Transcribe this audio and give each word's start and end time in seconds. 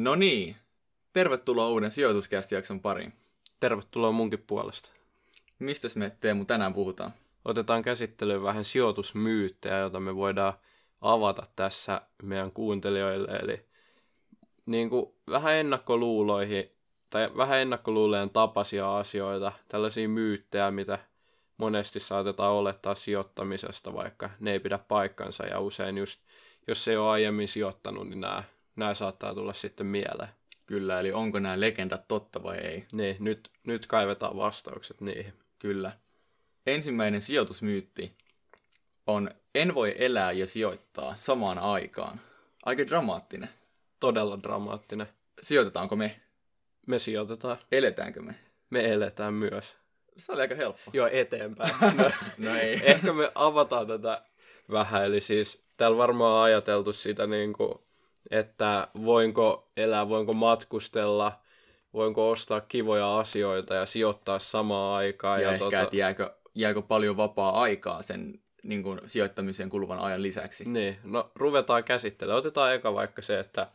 No 0.00 0.14
niin, 0.14 0.56
tervetuloa 1.12 1.68
uuden 1.68 1.90
sijoituskästijakson 1.90 2.80
pariin. 2.80 3.12
Tervetuloa 3.60 4.12
munkin 4.12 4.44
puolesta. 4.46 4.90
Mistä 5.58 5.88
me 5.96 6.16
Teemu 6.20 6.44
tänään 6.44 6.74
puhutaan? 6.74 7.12
Otetaan 7.44 7.82
käsittelyyn 7.82 8.42
vähän 8.42 8.64
sijoitusmyyttejä, 8.64 9.78
joita 9.78 10.00
me 10.00 10.16
voidaan 10.16 10.52
avata 11.00 11.42
tässä 11.56 12.02
meidän 12.22 12.52
kuuntelijoille. 12.52 13.32
Eli 13.32 13.64
niin 14.66 14.90
kuin 14.90 15.14
vähän 15.30 15.54
ennakkoluuloihin 15.54 16.70
tai 17.10 17.30
vähän 17.36 17.58
ennakkoluuleen 17.58 18.30
tapaisia 18.30 18.98
asioita, 18.98 19.52
tällaisia 19.68 20.08
myyttejä, 20.08 20.70
mitä 20.70 20.98
monesti 21.56 22.00
saatetaan 22.00 22.52
olettaa 22.52 22.94
sijoittamisesta, 22.94 23.92
vaikka 23.92 24.30
ne 24.40 24.52
ei 24.52 24.60
pidä 24.60 24.78
paikkansa 24.78 25.46
ja 25.46 25.60
usein 25.60 25.98
just, 25.98 26.20
jos 26.66 26.88
ei 26.88 26.96
ole 26.96 27.10
aiemmin 27.10 27.48
sijoittanut, 27.48 28.08
niin 28.08 28.20
nämä, 28.20 28.42
nämä 28.80 28.94
saattaa 28.94 29.34
tulla 29.34 29.52
sitten 29.52 29.86
mieleen. 29.86 30.28
Kyllä, 30.66 31.00
eli 31.00 31.12
onko 31.12 31.38
nämä 31.38 31.60
legendat 31.60 32.08
totta 32.08 32.42
vai 32.42 32.56
ei? 32.56 32.86
Niin, 32.92 33.16
nyt, 33.18 33.50
nyt 33.66 33.86
kaivetaan 33.86 34.36
vastaukset 34.36 35.00
niihin. 35.00 35.32
Kyllä. 35.58 35.92
Ensimmäinen 36.66 37.20
sijoitusmyytti 37.20 38.14
on 39.06 39.30
en 39.54 39.74
voi 39.74 39.94
elää 39.98 40.32
ja 40.32 40.46
sijoittaa 40.46 41.16
samaan 41.16 41.58
aikaan. 41.58 42.20
Aika 42.64 42.86
dramaattinen. 42.86 43.48
Todella 44.00 44.42
dramaattinen. 44.42 45.06
Sijoitetaanko 45.42 45.96
me? 45.96 46.20
Me 46.86 46.98
sijoitetaan. 46.98 47.58
Eletäänkö 47.72 48.22
me? 48.22 48.34
Me 48.70 48.92
eletään 48.92 49.34
myös. 49.34 49.76
Se 50.16 50.32
oli 50.32 50.40
aika 50.40 50.54
helppo. 50.54 50.90
Joo, 50.92 51.08
eteenpäin. 51.12 51.74
No, 51.96 52.10
no 52.38 52.54
ei. 52.54 52.80
Ehkä 52.82 53.12
me 53.12 53.32
avataan 53.34 53.86
tätä 53.86 54.22
vähän, 54.70 55.04
eli 55.04 55.20
siis 55.20 55.64
täällä 55.76 55.96
varmaan 55.96 56.32
on 56.32 56.42
ajateltu 56.42 56.92
sitä 56.92 57.26
niin 57.26 57.52
kuin, 57.52 57.78
että 58.30 58.88
voinko 59.04 59.70
elää, 59.76 60.08
voinko 60.08 60.32
matkustella, 60.32 61.40
voinko 61.94 62.30
ostaa 62.30 62.60
kivoja 62.60 63.18
asioita 63.18 63.74
ja 63.74 63.86
sijoittaa 63.86 64.38
samaan 64.38 64.96
aikaan. 64.96 65.40
Ja, 65.40 65.46
ja 65.46 65.52
ehkä, 65.52 65.64
tota... 65.64 65.80
että 65.80 65.96
jääkö, 65.96 66.34
jääkö 66.54 66.82
paljon 66.82 67.16
vapaa-aikaa 67.16 68.02
sen 68.02 68.40
niin 68.62 68.82
kuin, 68.82 69.00
sijoittamiseen 69.06 69.70
kuluvan 69.70 69.98
ajan 69.98 70.22
lisäksi. 70.22 70.64
Niin, 70.68 70.98
no 71.04 71.30
ruvetaan 71.34 71.84
käsittelemään. 71.84 72.38
Otetaan 72.38 72.74
eka 72.74 72.94
vaikka 72.94 73.22
se, 73.22 73.38
että 73.38 73.66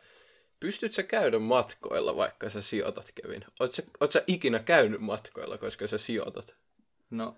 pystyt 0.59 0.93
sä 0.93 1.03
käydä 1.03 1.39
matkoilla, 1.39 2.15
vaikka 2.15 2.49
sä 2.49 2.61
sijoitat, 2.61 3.11
Kevin? 3.15 3.45
Oot 3.59 3.73
sä, 3.73 3.83
oot 3.99 4.11
sä 4.11 4.23
ikinä 4.27 4.59
käynyt 4.59 5.01
matkoilla, 5.01 5.57
koska 5.57 5.87
sä 5.87 5.97
sijoitat? 5.97 6.55
No, 7.09 7.37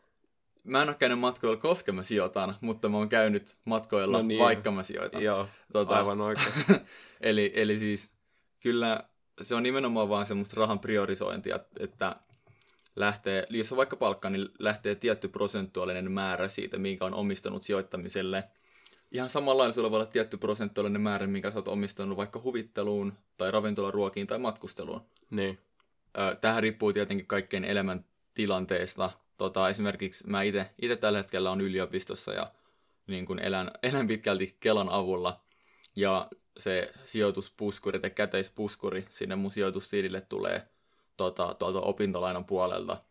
mä 0.67 0.81
en 0.81 0.89
ole 0.89 0.95
käynyt 0.99 1.19
matkoilla, 1.19 1.57
koska 1.57 1.91
mä 1.91 2.03
sijoitan, 2.03 2.55
mutta 2.61 2.89
mä 2.89 2.97
oon 2.97 3.09
käynyt 3.09 3.57
matkoilla, 3.65 4.17
no 4.17 4.23
niin. 4.23 4.39
vaikka 4.39 4.71
mä 4.71 4.83
sijoitan. 4.83 5.23
Joo, 5.23 5.47
tota, 5.73 5.95
aivan 5.95 6.21
oikein. 6.21 6.53
eli, 7.21 7.51
eli 7.55 7.77
siis 7.77 8.09
kyllä 8.59 9.03
se 9.41 9.55
on 9.55 9.63
nimenomaan 9.63 10.09
vaan 10.09 10.25
semmoista 10.25 10.59
rahan 10.59 10.79
priorisointia, 10.79 11.59
että 11.79 12.15
lähtee, 12.95 13.47
jos 13.49 13.71
on 13.71 13.77
vaikka 13.77 13.95
palkka, 13.95 14.29
niin 14.29 14.49
lähtee 14.59 14.95
tietty 14.95 15.27
prosentuaalinen 15.27 16.11
määrä 16.11 16.49
siitä, 16.49 16.77
minkä 16.77 17.05
on 17.05 17.13
omistanut 17.13 17.63
sijoittamiselle. 17.63 18.43
Ihan 19.11 19.29
samalla 19.29 19.61
lailla 19.61 19.73
sulla 19.73 19.91
voi 19.91 19.97
olla 19.97 20.11
tietty 20.11 20.37
prosentuaalinen 20.37 21.01
määrä, 21.01 21.27
minkä 21.27 21.51
sä 21.51 21.57
oot 21.57 21.67
omistanut 21.67 22.17
vaikka 22.17 22.41
huvitteluun, 22.43 23.13
tai 23.37 23.51
ravintolaruokiin, 23.51 24.27
tai 24.27 24.37
matkusteluun. 24.37 25.01
Niin. 25.31 25.57
Tähän 26.41 26.63
riippuu 26.63 26.93
tietenkin 26.93 27.27
kaikkien 27.27 27.65
elämäntilanteesta. 27.65 29.11
Tota, 29.37 29.69
esimerkiksi 29.69 30.27
mä 30.27 30.41
itse 30.41 30.95
tällä 30.99 31.17
hetkellä 31.17 31.51
on 31.51 31.61
yliopistossa 31.61 32.33
ja 32.33 32.51
niin 33.07 33.25
kun 33.25 33.39
elän, 33.39 33.71
elän 33.83 34.07
pitkälti 34.07 34.57
Kelan 34.59 34.89
avulla. 34.89 35.41
Ja 35.95 36.27
se 36.57 36.93
sijoituspuskuri 37.05 37.99
tai 37.99 38.09
käteispuskuri 38.09 39.05
sinne 39.09 39.35
mun 39.35 39.51
sijoitustilille 39.51 40.21
tulee 40.21 40.67
tota, 41.17 41.55
tuolta 41.59 41.81
opintolainan 41.81 42.45
puolelta. 42.45 43.01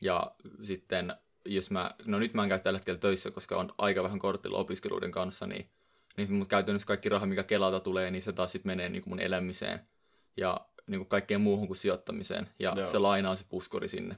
Ja 0.00 0.30
sitten 0.62 1.14
jos 1.44 1.70
mä, 1.70 1.90
no 2.06 2.18
nyt 2.18 2.34
mä 2.34 2.42
en 2.42 2.48
käy 2.48 2.58
tällä 2.58 2.78
hetkellä 2.78 2.98
töissä, 2.98 3.30
koska 3.30 3.56
on 3.56 3.74
aika 3.78 4.02
vähän 4.02 4.18
kortilla 4.18 4.58
opiskeluiden 4.58 5.10
kanssa, 5.10 5.46
niin, 5.46 5.68
niin 6.16 6.32
mun 6.32 6.48
käytännössä 6.48 6.86
kaikki 6.86 7.08
raha, 7.08 7.26
mikä 7.26 7.42
Kelalta 7.42 7.80
tulee, 7.80 8.10
niin 8.10 8.22
se 8.22 8.32
taas 8.32 8.52
sitten 8.52 8.70
menee 8.70 8.88
niin 8.88 9.02
kuin 9.02 9.10
mun 9.10 9.20
elämiseen 9.20 9.80
ja 10.36 10.60
niin 10.86 10.98
kuin 10.98 11.08
kaikkeen 11.08 11.40
muuhun 11.40 11.66
kuin 11.66 11.76
sijoittamiseen. 11.76 12.48
Ja 12.58 12.72
Joo. 12.76 12.86
se 12.86 12.98
lainaa 12.98 13.36
se 13.36 13.44
puskuri 13.48 13.88
sinne. 13.88 14.16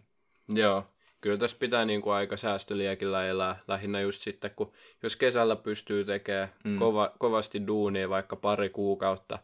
Joo, 0.48 0.86
kyllä 1.20 1.38
tässä 1.38 1.56
pitää 1.60 1.84
niin 1.84 2.02
kuin 2.02 2.14
aika 2.14 2.36
säästöliekillä 2.36 3.26
elää. 3.26 3.60
Lähinnä 3.68 4.00
just 4.00 4.22
sitten, 4.22 4.50
kun 4.56 4.72
jos 5.02 5.16
kesällä 5.16 5.56
pystyy 5.56 6.04
tekemään 6.04 6.52
mm. 6.64 6.78
kova, 6.78 7.12
kovasti 7.18 7.66
duunia 7.66 8.08
vaikka 8.08 8.36
pari 8.36 8.68
kuukautta, 8.68 9.38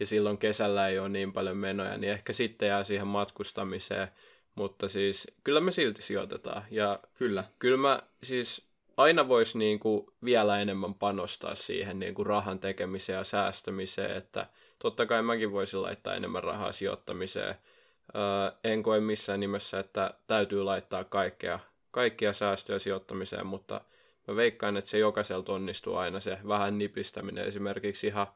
ja 0.00 0.06
silloin 0.06 0.38
kesällä 0.38 0.88
ei 0.88 0.98
ole 0.98 1.08
niin 1.08 1.32
paljon 1.32 1.56
menoja, 1.56 1.96
niin 1.96 2.12
ehkä 2.12 2.32
sitten 2.32 2.68
jää 2.68 2.84
siihen 2.84 3.06
matkustamiseen. 3.06 4.08
Mutta 4.54 4.88
siis 4.88 5.26
kyllä 5.44 5.60
me 5.60 5.72
silti 5.72 6.02
sijoitetaan. 6.02 6.62
Ja 6.70 6.98
kyllä. 7.14 7.44
Kyllä 7.58 7.76
mä 7.76 8.02
siis 8.22 8.68
aina 8.96 9.28
voisi 9.28 9.58
niinku 9.58 10.12
vielä 10.24 10.60
enemmän 10.60 10.94
panostaa 10.94 11.54
siihen 11.54 11.98
niinku 11.98 12.24
rahan 12.24 12.58
tekemiseen 12.58 13.16
ja 13.16 13.24
säästämiseen, 13.24 14.16
että 14.16 14.46
totta 14.78 15.06
kai 15.06 15.22
mäkin 15.22 15.52
voisin 15.52 15.82
laittaa 15.82 16.14
enemmän 16.14 16.44
rahaa 16.44 16.72
sijoittamiseen. 16.72 17.54
En 18.64 18.82
koe 18.82 19.00
missään 19.00 19.40
nimessä, 19.40 19.80
että 19.80 20.14
täytyy 20.26 20.62
laittaa 20.62 21.04
kaikkea, 21.04 21.58
kaikkia 21.90 22.32
säästöjä 22.32 22.78
sijoittamiseen, 22.78 23.46
mutta 23.46 23.80
mä 24.28 24.36
veikkaan, 24.36 24.76
että 24.76 24.90
se 24.90 24.98
jokaiselta 24.98 25.52
onnistuu 25.52 25.96
aina 25.96 26.20
se 26.20 26.38
vähän 26.48 26.78
nipistäminen 26.78 27.44
esimerkiksi 27.44 28.06
ihan 28.06 28.26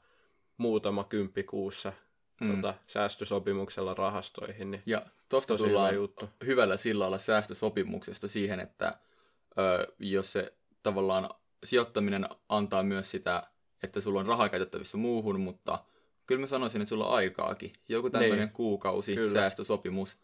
muutama 0.56 1.04
kymppi 1.04 1.42
kuussa 1.42 1.92
mm. 2.40 2.54
tota, 2.54 2.74
säästösopimuksella 2.86 3.94
rahastoihin. 3.94 4.70
Niin 4.70 4.82
ja 4.86 5.02
tuosta 5.28 5.56
tullaan 5.56 5.94
juttu. 5.94 6.28
hyvällä 6.46 6.76
sillalla 6.76 7.18
säästösopimuksesta 7.18 8.28
siihen, 8.28 8.60
että 8.60 8.98
ö, 9.58 9.92
jos 9.98 10.32
se 10.32 10.52
tavallaan 10.82 11.30
sijoittaminen 11.64 12.28
antaa 12.48 12.82
myös 12.82 13.10
sitä, 13.10 13.42
että 13.82 14.00
sulla 14.00 14.20
on 14.20 14.26
rahaa 14.26 14.48
käytettävissä 14.48 14.96
muuhun, 14.96 15.40
mutta 15.40 15.78
kyllä 16.28 16.40
mä 16.40 16.46
sanoisin, 16.46 16.82
että 16.82 16.88
sulla 16.88 17.06
on 17.06 17.14
aikaakin. 17.14 17.72
Joku 17.88 18.10
tämmöinen 18.10 18.38
niin. 18.38 18.50
kuukausi 18.50 19.14
kyllä. 19.14 19.32
säästösopimus, 19.32 20.18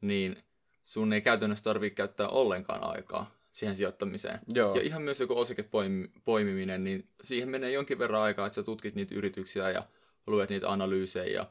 niin 0.00 0.42
sun 0.84 1.12
ei 1.12 1.20
käytännössä 1.20 1.64
tarvitse 1.64 1.94
käyttää 1.94 2.28
ollenkaan 2.28 2.84
aikaa 2.84 3.38
siihen 3.52 3.76
sijoittamiseen. 3.76 4.40
Joo. 4.54 4.74
Ja 4.74 4.82
ihan 4.82 5.02
myös 5.02 5.20
joku 5.20 5.38
osakepoimiminen, 5.38 6.84
niin 6.84 7.08
siihen 7.24 7.48
menee 7.48 7.72
jonkin 7.72 7.98
verran 7.98 8.22
aikaa, 8.22 8.46
että 8.46 8.54
sä 8.54 8.62
tutkit 8.62 8.94
niitä 8.94 9.14
yrityksiä 9.14 9.70
ja 9.70 9.82
luet 10.26 10.50
niitä 10.50 10.68
analyysejä 10.68 11.40
ja 11.40 11.46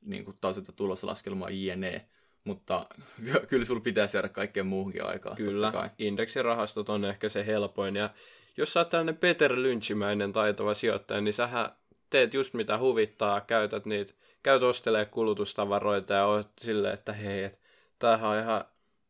niin 0.00 0.24
kuin 0.24 0.36
taas 0.40 0.58
että 0.58 0.72
tuloslaskelmaa 0.72 1.50
jne. 1.50 2.06
Mutta 2.44 2.86
kyllä 3.48 3.64
sulla 3.64 3.80
pitäisi 3.80 4.16
jäädä 4.16 4.28
kaikkeen 4.28 4.66
muuhunkin 4.66 5.04
aikaa. 5.04 5.36
Kyllä, 5.36 5.90
indeksirahastot 5.98 6.88
on 6.88 7.04
ehkä 7.04 7.28
se 7.28 7.46
helpoin. 7.46 7.96
Ja 7.96 8.10
jos 8.56 8.72
sä 8.72 8.80
oot 8.80 8.88
tällainen 8.88 9.16
Peter 9.16 9.52
Lynchimäinen 9.56 10.32
taitava 10.32 10.74
sijoittaja, 10.74 11.20
niin 11.20 11.34
sähän 11.34 11.70
teet 12.10 12.34
just 12.34 12.54
mitä 12.54 12.78
huvittaa, 12.78 13.40
käytät 13.40 13.86
niitä, 13.86 14.12
käyt 14.42 14.62
ostelee 14.62 15.04
kulutustavaroita 15.04 16.14
ja 16.14 16.26
oot 16.26 16.50
silleen, 16.60 16.94
että 16.94 17.12
hei, 17.12 17.44
et, 17.44 17.58
tämähän 17.98 18.30
on 18.30 18.38
ihan, 18.38 18.64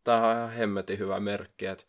tämähän 0.05 0.31
on 0.31 0.37
ihan 0.37 0.51
hemmetin 0.51 0.99
hyvä 0.99 1.21
merkki, 1.21 1.67
että 1.67 1.85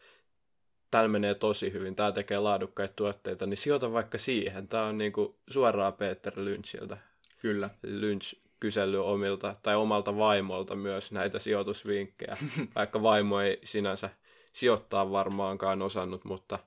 täällä 0.91 1.07
menee 1.07 1.35
tosi 1.35 1.73
hyvin, 1.73 1.95
tää 1.95 2.11
tekee 2.11 2.39
laadukkaita 2.39 2.93
tuotteita, 2.95 3.45
niin 3.45 3.57
sijoita 3.57 3.93
vaikka 3.93 4.17
siihen. 4.17 4.67
Tämä 4.67 4.85
on 4.85 4.97
niinku 4.97 5.39
suoraan 5.49 5.93
Peter 5.93 6.33
Lynchiltä. 6.35 6.97
Kyllä. 7.41 7.69
Lynch 7.83 8.35
kysely 8.59 9.05
omilta 9.05 9.55
tai 9.63 9.75
omalta 9.75 10.17
vaimolta 10.17 10.75
myös 10.75 11.12
näitä 11.12 11.39
sijoitusvinkkejä, 11.39 12.38
vaikka 12.75 13.01
vaimo 13.01 13.39
ei 13.39 13.59
sinänsä 13.63 14.09
sijoittaa 14.53 15.12
varmaankaan 15.12 15.81
osannut, 15.81 16.25
mutta 16.25 16.59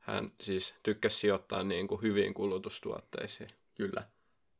hän 0.00 0.32
siis 0.40 0.74
tykkäsi 0.82 1.16
sijoittaa 1.16 1.64
niin 1.64 1.88
kuin 1.88 2.02
hyviin 2.02 2.34
kulutustuotteisiin. 2.34 3.50
Kyllä. 3.80 4.04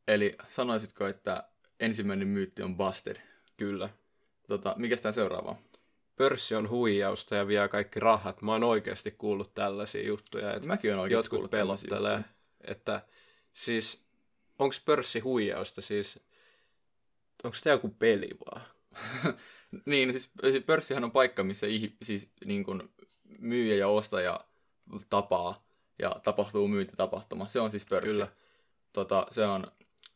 Eli 0.08 0.36
sanoisitko, 0.48 1.06
että 1.06 1.44
ensimmäinen 1.80 2.28
myytti 2.28 2.62
on 2.62 2.76
busted? 2.76 3.16
Kyllä. 3.56 3.88
Tota, 4.48 4.74
mikä 4.78 4.96
tämä 4.96 5.12
seuraava 5.12 5.56
Pörssi 6.16 6.54
on 6.54 6.68
huijausta 6.68 7.34
ja 7.36 7.46
vie 7.46 7.68
kaikki 7.68 8.00
rahat. 8.00 8.42
Mä 8.42 8.52
oon 8.52 8.64
oikeasti 8.64 9.10
kuullut 9.10 9.54
tällaisia 9.54 10.06
juttuja. 10.06 10.54
Että 10.54 10.68
Mäkin 10.68 10.90
oon 10.90 11.00
oikeasti 11.00 11.34
jotkut 11.34 11.50
pelottelee, 11.50 12.24
että 12.60 13.02
siis 13.52 14.04
onko 14.58 14.74
pörssi 14.84 15.20
huijausta 15.20 15.80
siis 15.80 16.18
onko 17.44 17.56
tämä 17.62 17.74
joku 17.74 17.88
peli 17.88 18.30
vaan? 18.46 18.62
niin, 19.86 20.12
siis 20.12 20.30
pörssihän 20.66 21.04
on 21.04 21.10
paikka, 21.10 21.42
missä 21.44 21.66
ih, 21.66 21.92
siis, 22.02 22.30
niin 22.44 22.64
kuin 22.64 22.90
myyjä 23.38 23.74
ja 23.74 23.88
ostaja 23.88 24.40
tapaa 25.10 25.62
ja 25.98 26.16
tapahtuu 26.22 26.68
myyntitapahtuma. 26.68 27.48
Se 27.48 27.60
on 27.60 27.70
siis 27.70 27.84
pörssi. 27.84 28.14
Kyllä. 28.14 28.28
Tota, 28.92 29.26
se 29.30 29.46
on, 29.46 29.66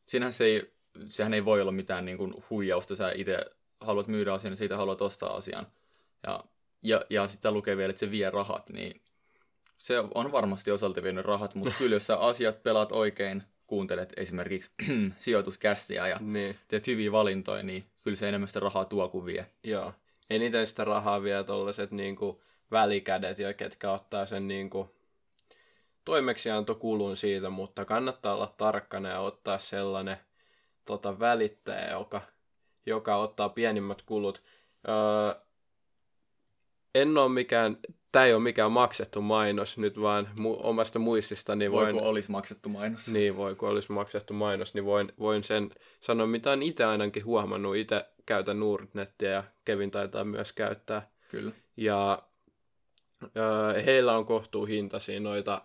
sinähän 0.06 0.32
se 0.32 0.44
ei, 0.44 0.73
sehän 1.09 1.35
ei 1.35 1.44
voi 1.44 1.61
olla 1.61 1.73
mitään 1.73 2.05
niin 2.05 2.19
kuin 2.19 2.35
huijausta. 2.50 2.97
Sä 2.97 3.12
itse 3.15 3.38
haluat 3.81 4.06
myydä 4.06 4.32
asian 4.32 4.53
ja 4.53 4.56
siitä 4.56 4.76
haluat 4.76 5.03
ostaa 5.03 5.37
asian. 5.37 5.67
Ja, 6.26 6.44
ja, 6.82 7.05
ja 7.11 7.29
sitten 7.29 7.55
lukee 7.55 7.76
vielä, 7.76 7.91
että 7.91 8.00
se 8.00 8.11
vie 8.11 8.31
rahat, 8.31 8.71
niin 8.71 9.00
se 9.79 9.99
on 10.15 10.32
varmasti 10.32 10.71
osalta 10.71 11.03
vienyt 11.03 11.25
rahat, 11.25 11.55
mutta 11.55 11.75
kyllä 11.79 11.97
jos 11.97 12.06
sä 12.06 12.17
asiat 12.17 12.62
pelaat 12.62 12.93
oikein, 12.93 13.43
kuuntelet 13.67 14.12
esimerkiksi 14.17 14.71
sijoituskästiä 15.19 16.09
ja 16.09 16.19
Niin, 16.20 16.59
teet 16.69 16.87
hyviä 16.87 17.12
valintoja, 17.12 17.62
niin 17.62 17.85
kyllä 18.03 18.17
se 18.17 18.29
enemmän 18.29 18.49
sitä 18.49 18.61
rahaa 18.61 18.85
tuo 18.85 19.09
kuin 19.09 19.27
vie. 19.27 19.47
joo. 19.62 19.93
Eniten 20.31 20.67
sitä 20.67 20.85
rahaa 20.85 21.23
vie 21.23 21.44
tollaset 21.44 21.91
niinku 21.91 22.43
välikädet, 22.70 23.38
ja 23.38 23.55
ketkä 23.55 23.91
ottaa 23.91 24.27
sen 24.27 24.49
niinku 26.05 26.12
toimeksiantokulun 26.12 27.17
siitä, 27.17 27.51
mutta 27.51 27.85
kannattaa 27.85 28.35
olla 28.35 28.55
tarkkana 28.56 29.09
ja 29.09 29.21
ottaa 29.21 29.59
sellainen 29.59 30.17
tota, 30.85 31.19
välittäjä, 31.19 31.91
joka, 31.91 32.21
joka 32.87 33.17
ottaa 33.17 33.49
pienimmät 33.49 34.03
kulut. 34.03 34.43
Öö, 34.89 35.43
en 36.95 37.19
ole 37.19 37.29
mikään, 37.29 37.77
tämä 38.12 38.25
ei 38.25 38.35
ole 38.35 38.43
mikään 38.43 38.73
maksettu 38.73 39.21
mainos, 39.21 39.79
nyt 39.79 40.01
vaan 40.01 40.29
mu- 40.39 40.61
omasta 40.62 40.99
muististani 40.99 41.71
Voi 41.71 41.85
voin... 41.85 41.97
kun 41.97 42.05
olisi 42.06 42.31
maksettu 42.31 42.69
mainos. 42.69 43.09
Niin 43.09 43.37
voi, 43.37 43.55
kun 43.55 43.69
olisi 43.69 43.93
maksettu 43.93 44.35
mainos, 44.35 44.75
niin 44.75 44.85
voin, 44.85 45.12
voin 45.19 45.45
sen 45.45 45.71
sanoa, 46.01 46.27
mitä 46.27 46.51
on 46.51 46.62
itse 46.62 46.85
ainakin 46.85 47.25
huomannut. 47.25 47.77
Itse 47.77 48.06
käytän 48.27 48.61
Nordnettiä 48.61 49.31
ja 49.31 49.45
Kevin 49.65 49.91
taitaa 49.91 50.25
myös 50.25 50.53
käyttää. 50.53 51.09
Kyllä. 51.31 51.53
Ja 51.77 52.23
ö, 53.25 53.83
heillä 53.83 54.17
on 54.17 54.27
kohtuuhintaisia 54.27 55.21
noita 55.21 55.62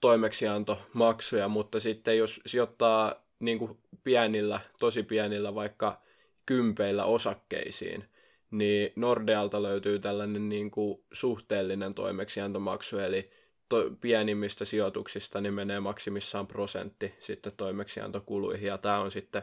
toimeksiantomaksuja, 0.00 1.48
mutta 1.48 1.80
sitten 1.80 2.18
jos 2.18 2.40
sijoittaa 2.46 3.14
niin 3.40 3.58
kuin 3.58 3.78
pienillä, 4.04 4.60
tosi 4.78 5.02
pienillä 5.02 5.54
vaikka 5.54 6.00
kympeillä 6.46 7.04
osakkeisiin, 7.04 8.04
niin 8.50 8.92
Nordealta 8.96 9.62
löytyy 9.62 9.98
tällainen 9.98 10.48
niin 10.48 10.70
kuin 10.70 11.04
suhteellinen 11.12 11.94
toimeksiantomaksu, 11.94 12.98
eli 12.98 13.30
to, 13.68 13.90
pienimmistä 14.00 14.64
sijoituksista 14.64 15.40
niin 15.40 15.54
menee 15.54 15.80
maksimissaan 15.80 16.46
prosentti 16.46 17.14
sitten 17.18 17.52
toimeksiantokuluihin, 17.56 18.68
ja 18.68 18.78
tämä 18.78 18.98
on 18.98 19.10
sitten 19.10 19.42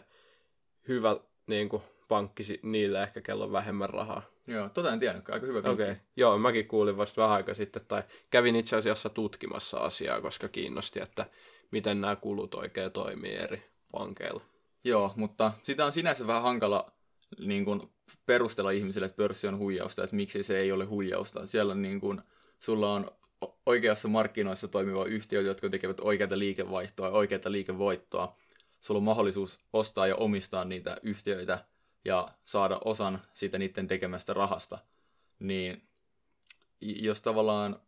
hyvä 0.88 1.18
niin 1.48 1.70
kuin 1.70 1.84
pankki 2.08 2.44
niille 2.64 3.04
ehkä, 3.04 3.22
kello 3.22 3.44
on 3.44 3.52
vähemmän 3.52 3.90
rahaa. 3.90 4.22
Joo, 4.48 4.70
tota 4.70 4.94
en 4.94 5.00
tiennyt, 5.00 5.30
aika 5.30 5.46
hyvä 5.46 5.64
vinkki. 5.64 5.84
okay. 5.84 5.96
joo, 6.16 6.38
mäkin 6.38 6.68
kuulin 6.68 6.98
vasta 6.98 7.22
vähän 7.22 7.36
aika 7.36 7.54
sitten, 7.54 7.82
tai 7.88 8.04
kävin 8.30 8.56
itse 8.56 8.76
asiassa 8.76 9.10
tutkimassa 9.10 9.78
asiaa, 9.78 10.22
koska 10.22 10.48
kiinnosti, 10.48 11.00
että 11.02 11.26
miten 11.72 12.02
nämä 12.02 12.16
kulut 12.16 12.56
oikein 12.56 12.92
toimii 12.92 13.36
eri 13.36 13.64
pankeilla. 13.92 14.42
Joo, 14.84 15.14
mutta 15.16 15.52
sitä 15.62 15.86
on 15.86 15.92
sinänsä 15.92 16.28
vähän 16.28 16.44
hankala 16.44 16.92
niin 17.40 17.66
kuin, 17.66 17.82
perustella 18.26 18.72
ihmisille, 18.72 19.06
että 19.06 19.18
pörssi 19.18 19.48
on 19.48 19.58
huijausta, 19.58 20.04
että 20.04 20.16
miksi 20.16 20.44
se 20.44 20.60
ei 20.60 20.72
ole 20.72 20.86
huijausta. 20.86 21.46
Siellä 21.46 21.72
on, 21.72 21.82
niin 21.82 22.00
kuin, 22.00 22.22
sulla 22.60 22.94
on 22.94 23.12
oikeassa 23.66 24.08
markkinoissa 24.08 24.68
toimiva 24.68 25.06
yhtiö, 25.06 25.42
jotka 25.42 25.70
tekevät 25.70 26.00
oikeata 26.00 26.40
liikevaihtoa 26.40 27.08
ja 27.08 27.12
oikeata 27.12 27.52
liikevoittoa. 27.52 28.36
Sulla 28.82 28.98
on 28.98 29.04
mahdollisuus 29.04 29.60
ostaa 29.74 30.08
ja 30.08 30.16
omistaa 30.16 30.66
niitä 30.66 30.98
yhtiöitä 31.04 31.66
ja 32.08 32.28
saada 32.46 32.80
osan 32.86 33.22
siitä 33.34 33.58
niiden 33.58 33.88
tekemästä 33.88 34.34
rahasta. 34.34 34.80
Niin 35.40 35.82
jos 36.82 37.22
tavallaan 37.22 37.80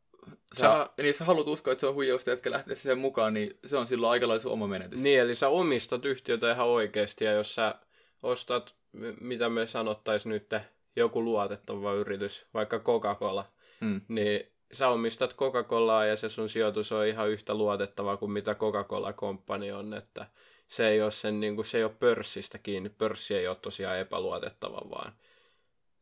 sä, 0.56 0.62
Sä- 0.62 0.90
niin 1.04 1.14
sä 1.14 1.26
haluat 1.26 1.48
uskoa, 1.48 1.72
että 1.72 1.80
se 1.80 1.88
on 1.88 1.94
huijausta, 1.96 2.32
etkä 2.32 2.52
lähteä 2.52 2.76
siihen 2.76 2.98
mukaan, 3.00 3.34
niin 3.34 3.58
se 3.66 3.78
on 3.78 3.88
silloin 3.88 4.12
aika 4.12 4.28
lailla 4.28 4.42
sun 4.42 4.52
oma 4.52 4.68
menetys. 4.68 5.04
Niin, 5.04 5.20
eli 5.20 5.36
sä 5.36 5.48
omistat 5.50 6.06
yhtiötä 6.06 6.52
ihan 6.52 6.68
oikeasti, 6.68 7.26
ja 7.26 7.32
jos 7.32 7.56
sä 7.56 7.76
ostat, 8.24 8.76
mitä 9.22 9.50
me 9.50 9.68
sanottaisiin 9.68 10.30
nyt, 10.30 10.50
joku 10.96 11.24
luotettava 11.24 11.94
yritys, 11.94 12.46
vaikka 12.54 12.80
Coca-Cola, 12.80 13.46
Mm. 13.82 14.02
niin 14.08 14.52
sä 14.72 14.88
omistat 14.88 15.36
Coca-Colaa 15.36 16.06
ja 16.06 16.16
se 16.16 16.30
sun 16.30 16.50
sijoitus 16.50 16.92
on 16.92 17.06
ihan 17.06 17.30
yhtä 17.30 17.54
luotettava 17.54 18.18
kuin 18.18 18.32
mitä 18.32 18.56
Coca-Cola 18.56 19.14
Company 19.14 19.72
on, 19.72 19.94
että 19.94 20.26
se 20.70 20.88
ei 20.88 21.02
ole, 21.02 21.12
sen, 21.12 21.40
niin 21.40 21.56
kuin, 21.56 21.66
se 21.66 21.78
ei 21.78 21.84
ole 21.84 21.92
pörssistä 22.00 22.58
kiinni, 22.58 22.90
pörssi 22.90 23.36
ei 23.36 23.48
ole 23.48 23.58
tosiaan 23.62 24.00
epäluotettava, 24.00 24.82
vaan 24.90 25.14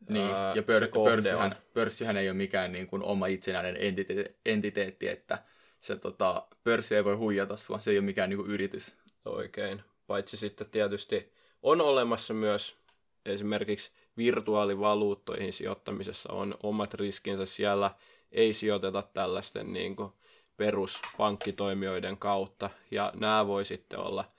Niin, 0.09 0.25
ää, 0.25 0.53
ja 0.55 0.63
pör, 0.63 0.87
pörssihän, 1.03 1.55
pörssihän 1.73 2.17
ei 2.17 2.29
ole 2.29 2.37
mikään 2.37 2.71
niin 2.71 2.87
kuin 2.87 3.03
oma 3.03 3.27
itsenäinen 3.27 3.75
entite- 3.75 4.33
entiteetti, 4.45 5.07
että 5.07 5.43
se 5.81 5.95
tota, 5.95 6.47
pörssi 6.63 6.95
ei 6.95 7.05
voi 7.05 7.15
huijata 7.15 7.57
sua, 7.57 7.79
se 7.79 7.91
ei 7.91 7.97
ole 7.97 8.05
mikään 8.05 8.29
niin 8.29 8.37
kuin 8.37 8.51
yritys. 8.51 8.95
Oikein. 9.25 9.83
Paitsi 10.07 10.37
sitten 10.37 10.69
tietysti 10.69 11.31
on 11.63 11.81
olemassa 11.81 12.33
myös 12.33 12.77
esimerkiksi 13.25 13.91
virtuaalivaluuttoihin 14.17 15.53
sijoittamisessa 15.53 16.33
on 16.33 16.55
omat 16.63 16.93
riskinsä 16.93 17.45
siellä. 17.45 17.91
Ei 18.31 18.53
sijoiteta 18.53 19.03
tällaisten 19.13 19.73
niin 19.73 19.95
kuin 19.95 20.11
peruspankkitoimijoiden 20.57 22.17
kautta. 22.17 22.69
Ja 22.91 23.11
nämä 23.15 23.47
voi 23.47 23.65
sitten 23.65 23.99
olla 23.99 24.31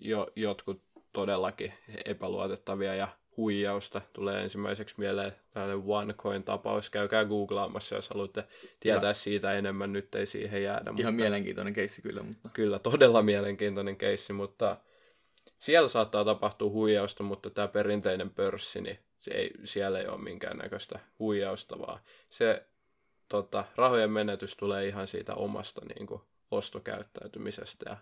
jo, 0.00 0.26
jotkut 0.36 0.82
todellakin 1.12 1.72
epäluotettavia 2.04 2.94
ja 2.94 3.08
huijausta. 3.36 4.00
Tulee 4.12 4.42
ensimmäiseksi 4.42 4.94
mieleen 4.98 5.32
tällainen 5.50 5.82
OneCoin-tapaus. 5.86 6.90
Käykää 6.90 7.24
googlaamassa, 7.24 7.94
jos 7.94 8.10
haluatte 8.10 8.44
tietää 8.80 9.12
siitä 9.12 9.52
enemmän. 9.52 9.92
Nyt 9.92 10.14
ei 10.14 10.26
siihen 10.26 10.62
jäädä. 10.62 10.92
Ihan 10.98 11.14
mielenkiintoinen 11.14 11.74
keissi 11.74 12.02
kyllä, 12.02 12.22
mutta 12.22 12.48
Kyllä, 12.52 12.78
todella 12.78 13.22
mielenkiintoinen 13.22 13.96
keissi, 13.96 14.32
mutta 14.32 14.76
siellä 15.58 15.88
saattaa 15.88 16.24
tapahtua 16.24 16.70
huijausta, 16.70 17.22
mutta 17.22 17.50
tämä 17.50 17.68
perinteinen 17.68 18.30
pörssi, 18.30 18.80
niin 18.80 18.98
se 19.18 19.30
ei, 19.30 19.50
siellä 19.64 19.98
ei 19.98 20.06
ole 20.06 20.20
minkäännäköistä 20.20 20.98
huijausta, 21.18 21.78
vaan 21.78 22.00
se 22.28 22.66
tota, 23.28 23.64
rahojen 23.76 24.10
menetys 24.10 24.56
tulee 24.56 24.86
ihan 24.86 25.06
siitä 25.06 25.34
omasta 25.34 25.80
niin 25.94 26.06
kuin, 26.06 26.20
ostokäyttäytymisestä 26.50 27.90
ja 27.90 27.96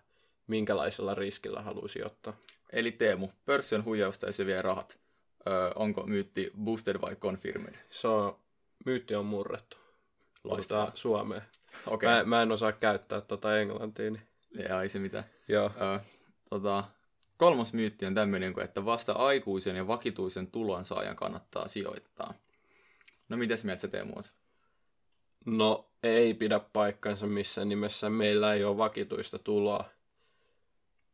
minkälaisella 0.48 1.14
riskillä 1.14 1.62
haluaa 1.62 1.88
sijoittaa. 1.88 2.36
Eli 2.72 2.92
Teemu, 2.92 3.28
pörssi 3.46 3.74
on 3.74 3.84
huijausta 3.84 4.26
ja 4.26 4.32
se 4.32 4.46
vie 4.46 4.62
rahat. 4.62 4.98
Öö, 5.48 5.70
onko 5.74 6.06
myytti 6.06 6.50
boosted 6.64 7.00
vai 7.00 7.16
confirmed? 7.16 7.74
Se 7.90 8.08
on, 8.08 8.38
myytti 8.84 9.14
on 9.14 9.26
murrettu. 9.26 9.76
Loistavaa. 10.44 10.84
Tota, 10.84 10.96
Suomeen. 10.98 11.42
Okei, 11.86 12.08
Mä, 12.08 12.24
mä, 12.24 12.42
en 12.42 12.52
osaa 12.52 12.72
käyttää 12.72 13.20
tota 13.20 13.58
englantia, 13.58 14.10
niin 14.10 14.22
okay. 14.64 14.82
ei 14.82 14.88
se 14.88 14.98
mitään. 14.98 15.24
joo. 15.48 15.70
Öö, 15.80 15.98
tota, 16.50 16.84
kolmas 17.36 17.72
myytti 17.72 18.06
on 18.06 18.14
tämmöinen, 18.14 18.54
että 18.64 18.84
vasta 18.84 19.12
aikuisen 19.12 19.76
ja 19.76 19.86
vakituisen 19.86 20.46
tulonsaajan 20.46 21.16
kannattaa 21.16 21.68
sijoittaa. 21.68 22.34
No 23.28 23.36
mitäs 23.36 23.64
mieltä 23.64 23.80
sä 23.80 23.88
Teemu 23.88 24.12
oot? 24.16 24.32
No 25.46 25.90
ei 26.02 26.34
pidä 26.34 26.60
paikkansa 26.72 27.26
missään 27.26 27.68
nimessä. 27.68 28.10
Meillä 28.10 28.54
ei 28.54 28.64
ole 28.64 28.76
vakituista 28.76 29.38
tuloa. 29.38 29.84